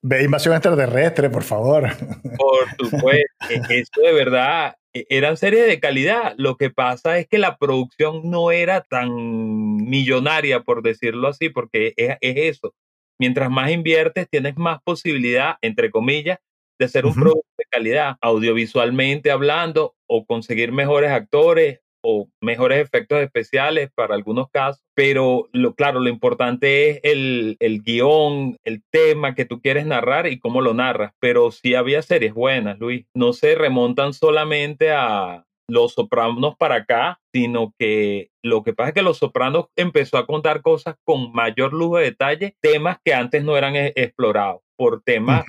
[0.02, 1.88] Ve invasión extraterrestre, por favor.
[2.36, 3.34] Por supuesto.
[3.48, 6.34] E-, eso de verdad e-, eran series de calidad.
[6.36, 9.10] Lo que pasa es que la producción no era tan
[9.76, 12.74] millonaria, por decirlo así, porque es, eso.
[13.18, 16.38] Mientras más inviertes, tienes más posibilidad, entre comillas,
[16.78, 23.20] de hacer un producto de calidad, audiovisualmente hablando, o conseguir mejores actores, o mejores efectos
[23.22, 29.34] especiales para algunos casos, pero lo, claro, lo importante es el, el guion, el tema
[29.34, 33.32] que tú quieres narrar y cómo lo narras, pero sí había series buenas, Luis, no
[33.32, 39.02] se remontan solamente a Los Sopranos para acá, sino que lo que pasa es que
[39.02, 43.56] Los Sopranos empezó a contar cosas con mayor lujo de detalle, temas que antes no
[43.56, 45.44] eran e, explorados por temas.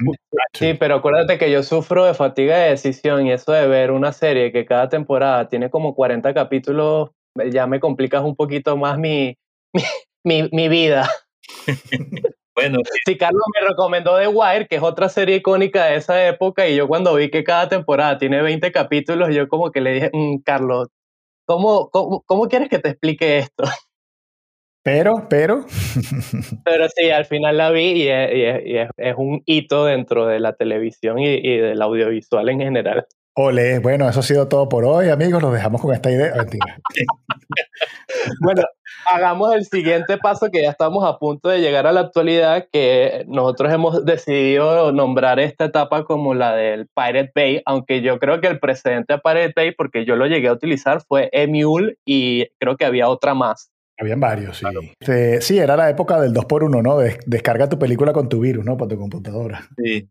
[0.53, 4.13] Sí, pero acuérdate que yo sufro de fatiga de decisión y eso de ver una
[4.13, 7.11] serie que cada temporada tiene como 40 capítulos,
[7.51, 9.37] ya me complicas un poquito más mi,
[10.23, 11.09] mi, mi, vida.
[12.55, 16.67] bueno, sí, Carlos me recomendó The Wire, que es otra serie icónica de esa época,
[16.67, 20.11] y yo cuando vi que cada temporada tiene 20 capítulos, yo como que le dije,
[20.13, 20.89] mm, Carlos,
[21.45, 23.63] ¿cómo, cómo, ¿cómo quieres que te explique esto?
[24.83, 25.65] Pero, pero.
[26.65, 31.57] pero sí, al final la vi y, es, un hito dentro de la televisión y,
[31.57, 33.05] del audiovisual en general.
[33.35, 35.41] Ole, bueno, eso ha sido todo por hoy, amigos.
[35.41, 36.33] Los dejamos con esta idea.
[38.41, 38.63] bueno,
[39.11, 43.25] hagamos el siguiente paso que ya estamos a punto de llegar a la actualidad, que
[43.27, 48.47] nosotros hemos decidido nombrar esta etapa como la del Pirate Bay, aunque yo creo que
[48.47, 52.77] el precedente a Pirate Bay, porque yo lo llegué a utilizar, fue Emule y creo
[52.77, 53.71] que había otra más.
[53.99, 54.65] Habían varios, sí.
[54.99, 56.97] Este, sí, era la época del 2x1, ¿no?
[57.25, 58.75] descarga tu película con tu virus, ¿no?
[58.75, 59.67] Para tu computadora.
[59.77, 60.09] Sí.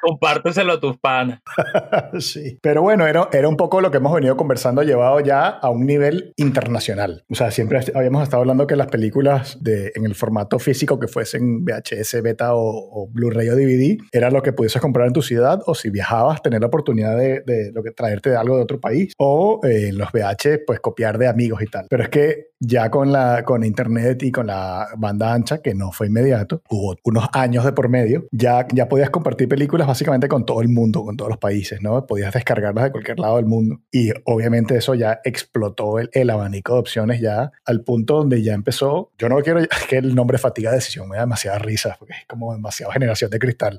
[0.00, 1.40] Compárteselo a tus panas.
[2.18, 2.58] sí.
[2.62, 5.86] Pero bueno, era, era un poco lo que hemos venido conversando, llevado ya a un
[5.86, 7.24] nivel internacional.
[7.30, 11.06] O sea, siempre habíamos estado hablando que las películas de, en el formato físico que
[11.06, 15.60] fuesen VHS, beta o, Blu-ray o DVD, era lo que pudieses comprar en tu ciudad
[15.66, 19.12] o si viajabas, tener la oportunidad de, lo que, traerte de algo de otro país
[19.18, 21.86] o eh, los VH, pues copiar de amigos y tal.
[21.90, 25.92] Pero es que ya con, la, con internet y con la banda ancha, que no
[25.92, 30.46] fue inmediato, hubo unos años de por medio, ya, ya podías compartir películas básicamente con
[30.46, 32.06] todo el mundo, con todos los países, ¿no?
[32.06, 33.82] Podías descargarlas de cualquier lado del mundo.
[33.92, 38.54] Y obviamente eso ya explotó el, el abanico de opciones ya al punto donde ya
[38.54, 42.14] empezó, yo no quiero que el nombre fatiga de decisión, me da demasiada risa, porque
[42.14, 43.78] es como demasiada generación de cristal.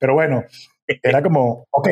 [0.00, 0.44] Pero bueno,
[1.02, 1.88] era como, ok,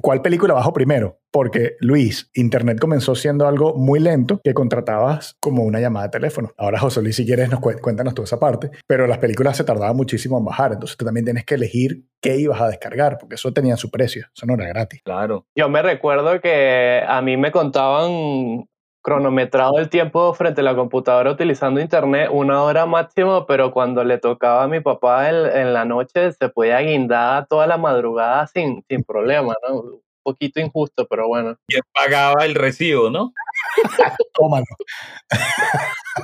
[0.00, 1.18] ¿cuál película bajo primero?
[1.30, 6.52] Porque, Luis, Internet comenzó siendo algo muy lento que contratabas como una llamada de teléfono.
[6.58, 8.70] Ahora, José Luis, si quieres, nos cuéntanos toda esa parte.
[8.86, 10.72] Pero las películas se tardaban muchísimo en bajar.
[10.72, 14.26] Entonces tú también tienes que elegir qué ibas a descargar, porque eso tenía su precio.
[14.34, 15.00] Eso no era gratis.
[15.04, 15.46] Claro.
[15.56, 18.66] Yo me recuerdo que a mí me contaban
[19.02, 24.18] cronometrado el tiempo frente a la computadora utilizando internet una hora máximo, pero cuando le
[24.18, 29.02] tocaba a mi papá en, la noche se podía guindar toda la madrugada sin, sin
[29.02, 29.80] problema, ¿no?
[29.80, 31.56] Un poquito injusto, pero bueno.
[31.66, 33.32] Y él pagaba el recibo, ¿no?
[34.34, 34.64] Tómalo.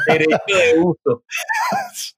[0.07, 1.25] Derecho de uso.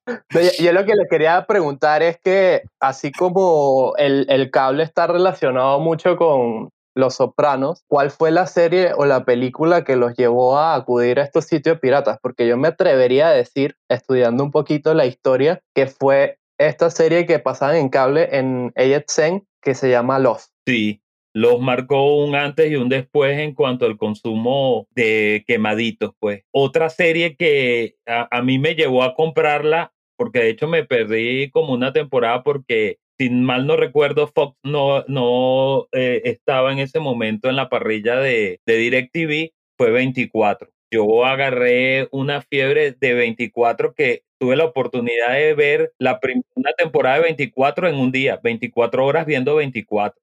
[0.61, 5.81] Yo, lo que le quería preguntar es que así como el, el cable está relacionado
[5.81, 10.75] mucho con, los Sopranos, ¿cuál fue la serie o la película que los llevó a
[10.75, 12.19] acudir a estos sitios piratas?
[12.23, 17.27] Porque yo me atrevería a decir, estudiando un poquito la historia, que fue esta serie
[17.27, 20.51] que pasaba en cable en AXN que se llama Los.
[20.67, 26.45] Sí, los marcó un antes y un después en cuanto al consumo de quemaditos, pues.
[26.51, 31.73] Otra serie que a mí me llevó a comprarla, porque de hecho me perdí como
[31.73, 37.51] una temporada porque si mal no recuerdo, Fox no, no eh, estaba en ese momento
[37.51, 40.71] en la parrilla de, de DirecTV, fue 24.
[40.91, 46.19] yo agarré una fiebre de 24 que tuve la oportunidad de ver la
[46.55, 50.19] una temporada de 24 en un día, 24 horas viendo 24.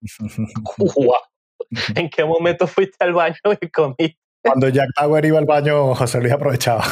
[1.94, 4.21] ¿En qué momento fuiste al baño y comiste?
[4.42, 6.84] Cuando Jack Tower iba al baño, José Luis aprovechaba.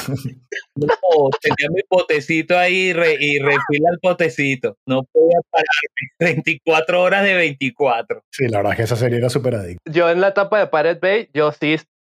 [0.76, 4.76] No, tenía mi potecito ahí y refila el potecito.
[4.86, 6.34] No podía pararme.
[6.36, 8.22] 24 horas de 24.
[8.30, 9.90] Sí, la verdad es que esa serie era súper adicta.
[9.90, 11.76] Yo en la etapa de Pirate Bay, yo sí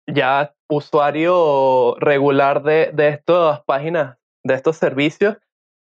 [0.07, 5.37] ya usuario regular de, de estas páginas, de estos servicios.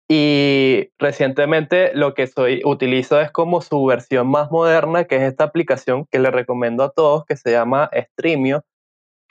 [0.09, 5.45] Y recientemente lo que soy, utilizo es como su versión más moderna, que es esta
[5.45, 8.63] aplicación que le recomiendo a todos, que se llama Streamio,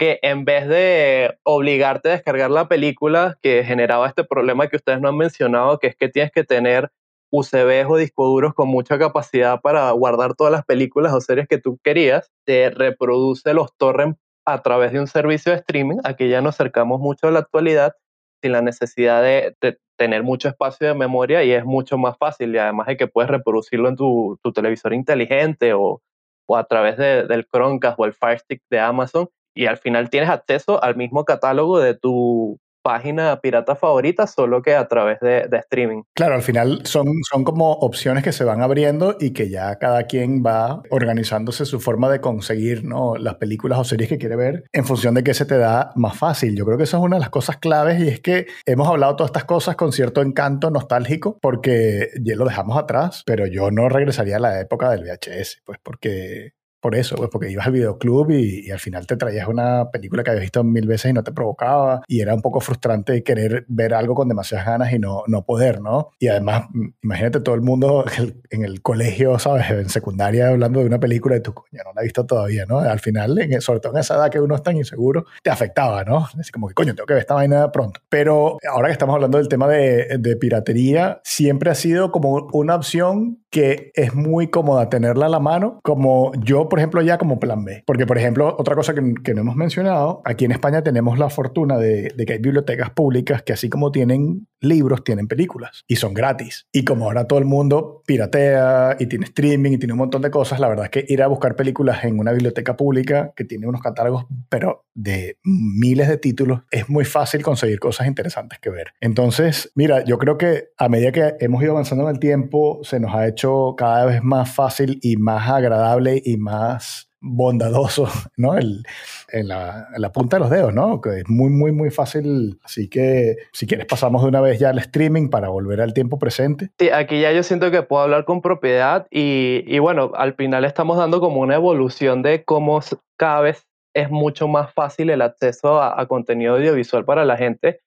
[0.02, 4.99] que en vez de obligarte a descargar la película que generaba este problema que ustedes
[4.99, 6.89] no han mencionado, que es que tienes que tener
[7.30, 11.60] UCBs o discos duros con mucha capacidad para guardar todas las películas o series que
[11.60, 15.97] tú querías, te reproduce los torrents a través de un servicio de streaming.
[16.04, 17.93] Aquí ya nos acercamos mucho a la actualidad
[18.41, 19.56] sin la necesidad de,
[19.99, 23.30] tener mucho espacio de memoria y es mucho más fácil y además de que puedes
[23.30, 26.02] reproducirlo en tu, televisor inteligente o,
[26.47, 30.30] o a través del Chromecast o el Fire Stick de Amazon y al final tienes
[30.30, 36.04] acceso al mismo catálogo de tu página pirata favorita, solo que a través de, streaming.
[36.16, 40.04] Claro, al final son, son como opciones que se van abriendo y que ya cada
[40.04, 43.16] quien va organizándose su forma de conseguir ¿no?
[43.16, 46.18] las películas o series que quiere ver en función de qué se te da más
[46.18, 46.56] fácil.
[46.56, 49.16] Yo creo que eso es una de las cosas claves y es que hemos hablado
[49.16, 53.89] todas estas cosas con cierto encanto nostálgico porque ya lo dejamos atrás, pero yo no
[53.89, 58.32] regresaría a la época del VHS, pues porque por eso, pues porque ibas al videoclub
[58.32, 61.32] y, al final te traías una película que habías visto mil veces y no te
[61.32, 65.46] provocaba y era un poco frustrante querer ver algo con demasiadas ganas y no, no
[65.46, 66.10] poder, ¿no?
[66.20, 66.66] Y además,
[67.04, 68.04] imagínate todo el mundo
[68.50, 69.70] en el colegio, ¿sabes?
[69.70, 72.80] En secundaria hablando de una película y tú, coño, no la has visto todavía, ¿no?
[72.80, 76.04] Al final, en, sobre todo en esa edad que uno es tan inseguro, te afectaba,
[76.04, 76.28] ¿no?
[76.40, 78.02] Es como que, coño, tengo que ver esta vaina pronto.
[78.10, 82.76] Pero ahora que estamos hablando del tema de, de piratería, siempre ha sido como una
[82.76, 87.39] opción que es muy cómoda tenerla a la mano, como yo, por ejemplo, ya como
[87.39, 87.84] plan B.
[87.86, 91.78] Porque, por ejemplo, otra cosa que, no hemos mencionado, aquí en España tenemos la fortuna
[91.78, 96.14] de, de, que hay bibliotecas públicas que así como tienen libros, tienen películas y son
[96.14, 96.68] gratis.
[96.72, 100.32] Y como ahora todo el mundo piratea y tiene streaming y tiene un montón de
[100.32, 103.68] cosas, la verdad es que ir a buscar películas en una biblioteca pública que tiene
[103.68, 108.88] unos catálogos, pero de miles de títulos, es muy fácil conseguir cosas interesantes que ver.
[108.99, 112.99] Entonces, mira, yo creo que a medida que hemos ido avanzando en el tiempo, se
[112.99, 113.41] nos ha hecho
[113.78, 118.58] cada vez más fácil y más agradable y más bondadoso, ¿no?
[118.58, 118.84] El,
[119.32, 121.00] en, la, la, punta de los dedos, ¿no?
[121.02, 122.60] Que es muy, muy, muy fácil.
[122.64, 126.20] Así que, si quieres, pasamos de una vez ya al streaming para volver al tiempo
[126.20, 126.72] presente.
[126.80, 130.66] Sí, aquí ya yo siento que puedo hablar con propiedad y, y bueno, al final
[130.66, 132.80] estamos dando como una evolución de cómo
[133.18, 137.82] cada vez es mucho más fácil el acceso a contenido audiovisual para la gente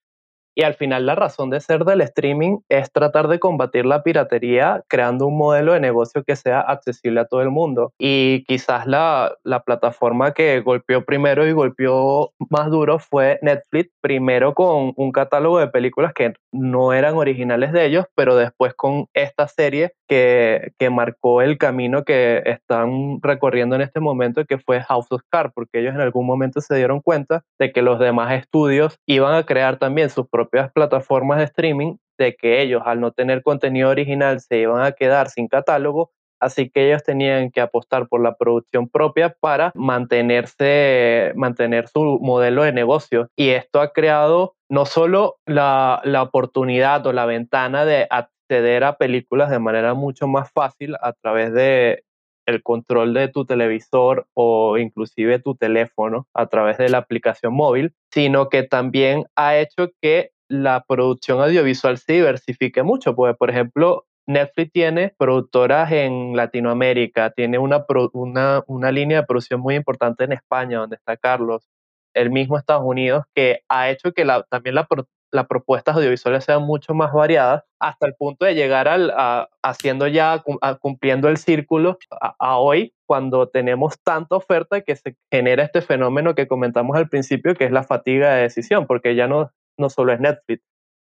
[0.54, 4.82] y al final la razón de ser del streaming es tratar de combatir la piratería
[4.88, 7.92] creando un modelo de negocio que sea accesible a todo el mundo.
[7.98, 14.54] Y quizás la, la plataforma que golpeó primero y golpeó más duro fue Netflix, primero
[14.54, 19.48] con un catálogo de películas que no eran originales de ellos, pero después con esta
[19.48, 25.10] serie que, que marcó el camino que están recorriendo en este momento, que fue House
[25.10, 28.98] of Cards, porque ellos en algún momento se dieron cuenta de que los demás estudios
[29.06, 33.12] iban a crear también sus propios propias plataformas de streaming de que ellos al no
[33.12, 38.08] tener contenido original se iban a quedar sin catálogo, así que ellos tenían que apostar
[38.08, 43.28] por la producción propia para mantenerse, mantener su modelo de negocio.
[43.36, 48.96] Y esto ha creado no solo la, la oportunidad o la ventana de acceder a
[48.96, 52.04] películas de manera mucho más fácil a través de
[52.46, 57.94] el control de tu televisor o inclusive tu teléfono a través de la aplicación móvil,
[58.12, 64.06] sino que también ha hecho que la producción audiovisual se diversifique mucho, porque por ejemplo,
[64.26, 70.32] Netflix tiene productoras en Latinoamérica, tiene una, una, una línea de producción muy importante en
[70.32, 71.68] España, donde está Carlos,
[72.14, 74.86] el mismo Estados Unidos, que ha hecho que la, también la,
[75.34, 80.06] las propuestas audiovisuales sean mucho más variadas, hasta el punto de llegar al, a, haciendo
[80.06, 80.42] ya,
[80.80, 86.46] cumpliendo el círculo a, hoy, cuando tenemos tanta oferta que se genera este fenómeno que
[86.46, 90.20] comentamos al principio, que es la fatiga de decisión, porque ya no, no solo es
[90.20, 90.62] Netflix.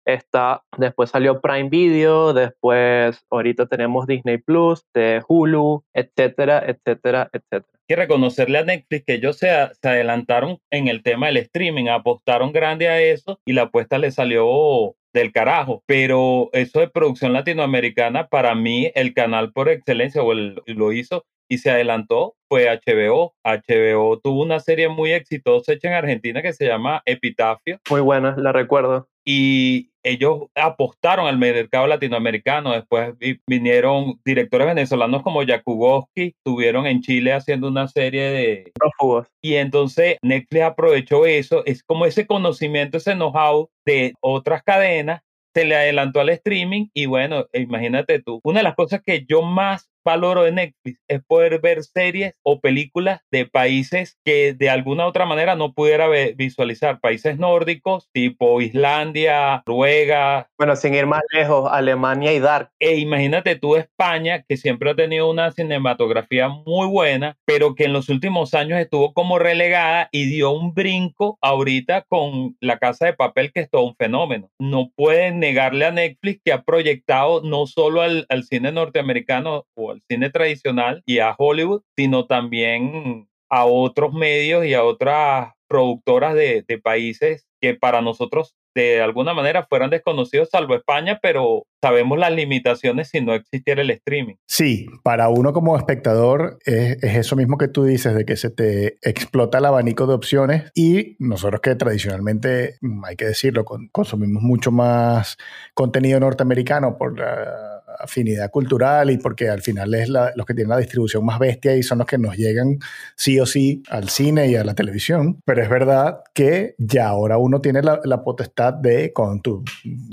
[0.05, 7.70] Está, después salió Prime Video, después ahorita tenemos Disney Plus, de Hulu, etcétera, etcétera, etcétera.
[7.74, 9.47] Hay que reconocerle a Netflix que ellos se,
[9.82, 14.11] se adelantaron en el tema del streaming, apostaron grande a eso y la apuesta le
[14.11, 15.84] salió del carajo.
[15.86, 21.58] Pero eso de producción latinoamericana, para mí, el canal por excelencia, o lo hizo, y
[21.60, 23.34] se adelantó fue HBO.
[23.44, 27.80] HBO tuvo una serie muy exitosa hecha en Argentina que se llama Epitafio.
[27.89, 29.08] Muy buena, la recuerdo.
[29.26, 32.74] Y ellos apostaron al mercado latinoamericano.
[32.74, 33.16] Después
[33.48, 39.28] vinieron directores venezolanos como Jakubowski, estuvieron en Chile haciendo una serie de prófugos.
[39.41, 45.22] Y entonces Netflix aprovechó eso, es como ese conocimiento, ese know-how de otras cadenas,
[45.56, 49.44] se le adelantó al streaming y bueno, imagínate tú, una de las cosas que yo
[49.44, 55.08] más valoro de Netflix es poder ver series o películas de países que de alguna
[55.08, 56.99] otra manera no pudiera visualizar.
[56.99, 60.49] Países nórdicos tipo Islandia, Noruega.
[60.58, 62.72] Bueno, sin ir más lejos, Alemania y Dark.
[62.80, 67.93] E imagínate tú España, que siempre ha tenido una cinematografía muy buena, pero que en
[67.93, 73.14] los últimos años estuvo como relegada y dio un brinco ahorita con La Casa de
[73.14, 74.49] Papel, que es todo un fenómeno.
[74.60, 79.93] No pueden negarle a Netflix que ha proyectado no solo al, al cine norteamericano o
[79.94, 86.36] al cine tradicional y a Hollywood, sino también a otros medios y a otras productoras
[86.36, 92.18] de, de países que para nosotros de alguna manera fueran desconocidos, salvo España, pero sabemos
[92.18, 94.36] las limitaciones si no existiera el streaming.
[94.48, 98.98] Sí, para uno como espectador es, eso mismo que tú dices, de que se te
[99.02, 105.38] explota el abanico de opciones y nosotros que tradicionalmente, hay que decirlo, consumimos mucho más
[105.74, 110.78] contenido norteamericano por la afinidad cultural y porque al final es los que tienen la
[110.78, 112.78] distribución más bestia y son los que nos llegan
[113.16, 115.39] sí o sí al cine y a la televisión.
[115.46, 119.64] Pero es verdad que ya ahora uno tiene la, la potestad de, con tu,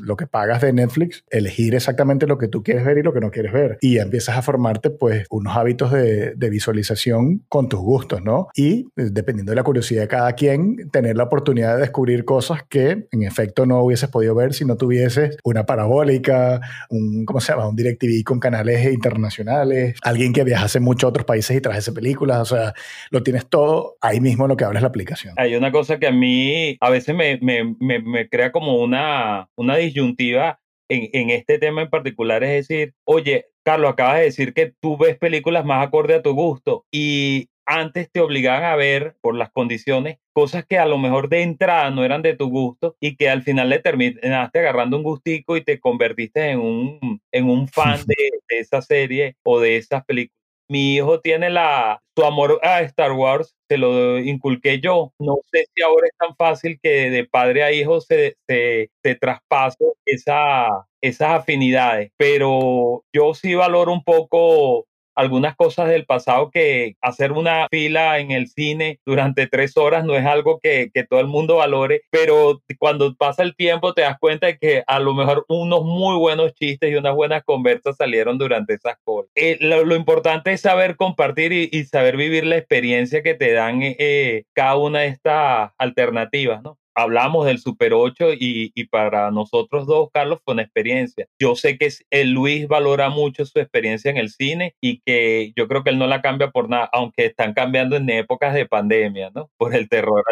[0.02, 3.20] lo que pagas de Netflix, elegir exactamente lo que tú quieres ver y lo que
[3.20, 3.78] no quieres ver.
[3.80, 8.48] Y empiezas a formarte pues unos hábitos de, de visualización con tus gustos, ¿no?
[8.54, 12.62] Y eh, dependiendo de la curiosidad de cada quien, tener la oportunidad de descubrir cosas
[12.68, 16.60] que en efecto no hubieses podido ver si no tuvieses una parabólica,
[16.90, 17.69] un, ¿cómo se llama?
[17.70, 22.40] Un DirecTV con canales internacionales, alguien que viajase mucho a otros países y trajese películas,
[22.40, 22.74] o sea,
[23.10, 25.34] lo tienes todo ahí mismo en lo que abres la aplicación.
[25.36, 29.48] Hay una cosa que a mí a veces me, me, me, me crea como una,
[29.56, 34.54] una disyuntiva en, en, este tema en particular, es decir, oye, Carlos, acabas de decir
[34.54, 39.16] que tú ves películas más acorde a tu gusto y antes te obligaban a ver
[39.20, 42.96] por las condiciones cosas que a lo mejor de entrada no eran de tu gusto
[43.00, 47.48] y que al final le terminaste agarrando un gustico y te convertiste en un, en
[47.48, 52.24] un fan de, de esa serie o de esas películas mi hijo tiene la, su
[52.24, 55.12] amor a Star Wars, se lo inculqué yo.
[55.18, 59.14] No sé si ahora es tan fácil que de padre a hijo se, se, se
[59.16, 66.96] traspase esa, esas afinidades, pero yo sí valoro un poco algunas cosas del pasado que
[67.00, 71.20] hacer una fila en el cine durante tres horas no es algo que, que, todo
[71.20, 75.14] el mundo valore, pero cuando pasa el tiempo te das cuenta de que a lo
[75.14, 79.30] mejor unos muy buenos chistes y unas buenas conversas salieron durante esas colas.
[79.34, 83.52] Eh, lo, lo, importante es saber compartir y, y, saber vivir la experiencia que te
[83.52, 86.79] dan eh, cada una de estas alternativas, ¿no?
[86.94, 91.26] Hablamos del Super 8 y, y, para nosotros dos, Carlos, fue una experiencia.
[91.38, 95.68] Yo sé que el Luis valora mucho su experiencia en el cine y que yo
[95.68, 99.30] creo que él no la cambia por nada, aunque están cambiando en épocas de pandemia,
[99.34, 99.50] ¿no?
[99.58, 100.24] Por el terror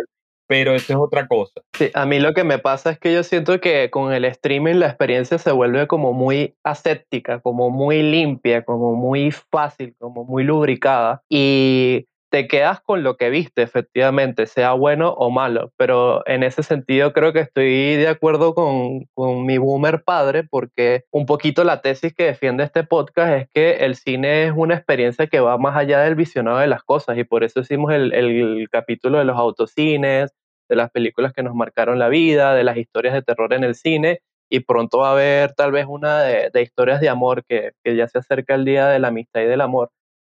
[0.49, 1.61] pero eso es otra cosa.
[1.75, 4.77] Sí, a mí lo que me pasa es que yo siento que con el streaming
[4.77, 10.45] la experiencia se vuelve como muy aséptica, como muy limpia, como muy fácil, como muy
[10.45, 15.73] lubricada y te quedas con lo que viste, efectivamente, sea bueno o malo.
[15.77, 21.05] Pero en ese sentido creo que estoy de acuerdo con, con, mi boomer padre, porque
[21.11, 25.27] un poquito la tesis que defiende este podcast es que el cine es una experiencia
[25.27, 28.69] que va más allá del visionado de las cosas, y por eso hicimos el, el
[28.71, 30.33] capítulo de los autocines,
[30.69, 33.75] de las películas que nos marcaron la vida, de las historias de terror en el
[33.75, 34.21] cine,
[34.51, 37.97] y pronto va a haber tal vez una de, de historias de amor que, que
[37.97, 39.91] ya se acerca el día de la amistad y del amor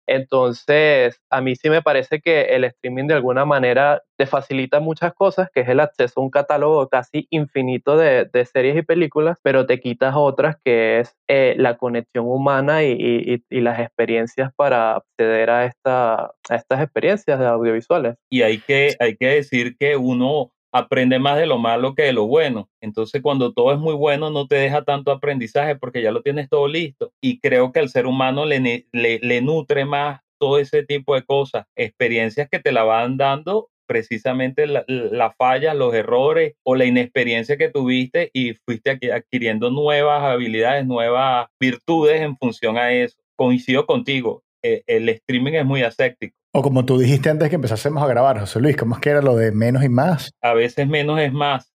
[0.07, 5.13] entonces, a mí sí me parece que el streaming de alguna manera te facilita muchas
[5.13, 9.37] cosas, que es el acceso a un catálogo casi infinito de, de series y películas,
[9.43, 14.51] pero te quitas otras, que es eh, la conexión humana y, y, y, las experiencias
[14.55, 16.15] para acceder a, esta,
[16.49, 18.15] a estas experiencias de audiovisuales.
[18.29, 22.11] Y hay que, hay que decir que uno aprende más de lo malo que de
[22.11, 22.69] lo bueno.
[22.81, 26.49] Entonces, cuando todo es muy bueno, no te deja tanto aprendizaje porque ya lo tienes
[26.49, 27.13] todo listo.
[27.21, 31.65] Y creo que al ser humano le, le, nutre más todo ese tipo de cosas,
[31.77, 37.55] experiencias que te la van dando precisamente las la fallas, los errores o la inexperiencia
[37.55, 43.15] que tuviste y fuiste adquiriendo nuevas habilidades, nuevas virtudes en función a eso.
[43.37, 46.35] Coincido contigo, eh, el streaming es muy aséptico.
[46.57, 49.21] O como tú dijiste antes que empezásemos a grabar, José Luis, ¿cómo es que era
[49.21, 50.31] lo de menos y más?
[50.41, 51.73] A veces menos es más.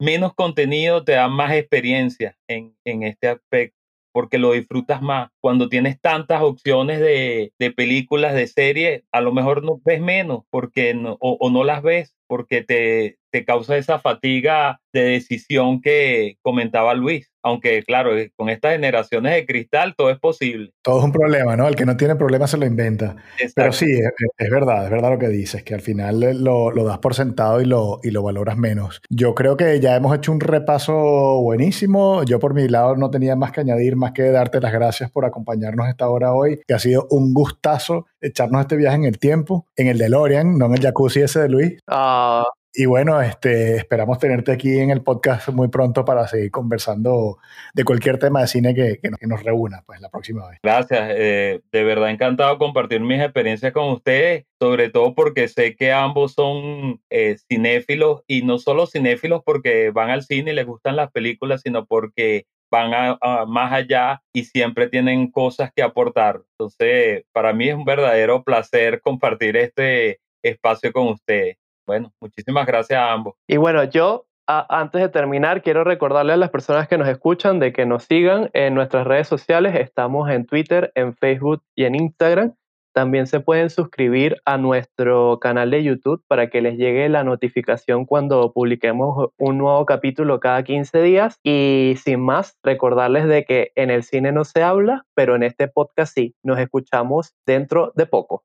[0.00, 3.76] Menos contenido te da más experiencia en, en este aspecto.
[4.14, 5.28] porque lo disfrutas más.
[5.40, 10.44] Cuando tienes tantas opciones de, de películas, de series, a lo mejor no ves menos
[10.50, 15.82] porque no, o, o no las ves porque te, te causa esa fatiga de decisión
[15.82, 17.30] que comentaba Luis.
[17.48, 20.72] Aunque, claro, eh, con estas generaciones de cristal todo es posible.
[20.82, 21.66] Todo es un problema, ¿no?
[21.66, 23.16] El que no tiene problema se lo inventa.
[23.54, 26.84] Pero sí, es, es, verdad, es verdad lo que dices, que al final lo, lo,
[26.84, 29.00] das por sentado y lo, y lo valoras menos.
[29.08, 32.22] Yo creo que ya hemos hecho un repaso buenísimo.
[32.24, 35.24] Yo por mi lado no tenía más que añadir, más que darte las gracias por
[35.24, 39.66] acompañarnos esta hora hoy, que ha sido un gustazo echarnos este viaje en el tiempo,
[39.76, 41.78] en el DeLorean, no en el jacuzzi ese de Luis.
[41.86, 47.38] Ah, Y bueno, este, esperamos tenerte aquí en el podcast muy pronto para seguir conversando
[47.74, 50.58] de cualquier tema de cine que, nos, reúna pues, la próxima vez.
[50.62, 55.92] Gracias, eh, de verdad encantado compartir mis experiencias con ustedes, sobre todo porque sé que
[55.92, 60.96] ambos son eh, cinéfilos y no solo cinéfilos porque van al cine y les gustan
[60.96, 66.42] las películas, sino porque van a, más allá y siempre tienen cosas que aportar.
[66.52, 71.56] Entonces, para mí es un verdadero placer compartir este espacio con ustedes.
[71.88, 73.34] Bueno, muchísimas gracias a ambos.
[73.46, 77.60] Y bueno, yo a, antes de terminar, quiero recordarle a las personas que nos escuchan
[77.60, 79.74] de que nos sigan en nuestras redes sociales.
[79.74, 82.54] Estamos en Twitter, en Facebook y en Instagram.
[82.92, 88.04] También se pueden suscribir a nuestro canal de YouTube para que les llegue la notificación
[88.04, 91.38] cuando publiquemos un nuevo capítulo cada 15 días.
[91.42, 95.68] Y sin más, recordarles de que en el cine no se habla, pero en este
[95.68, 96.34] podcast sí.
[96.42, 98.44] Nos escuchamos dentro de poco.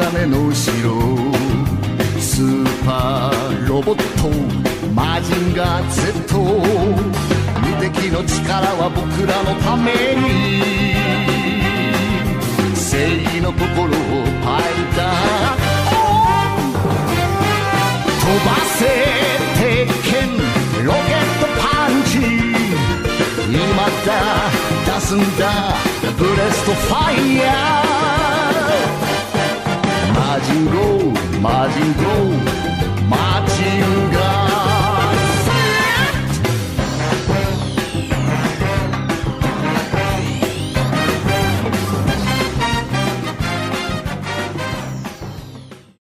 [0.00, 0.72] 金の城
[2.18, 4.30] スーパーロボット
[4.94, 6.48] マジンガー Z 無
[7.82, 10.94] 敵の力は僕らのために。
[12.74, 15.60] 正義の心をファイター
[18.16, 18.80] 飛ばせ
[19.60, 20.12] 鉄拳
[20.82, 22.16] ロケットパンチ。
[23.52, 23.60] 今
[24.06, 24.08] だ
[24.98, 25.76] 出すんだ
[26.16, 29.09] ブレストファイヤー。
[30.60, 32.29] Mazin Go, Mazin Go.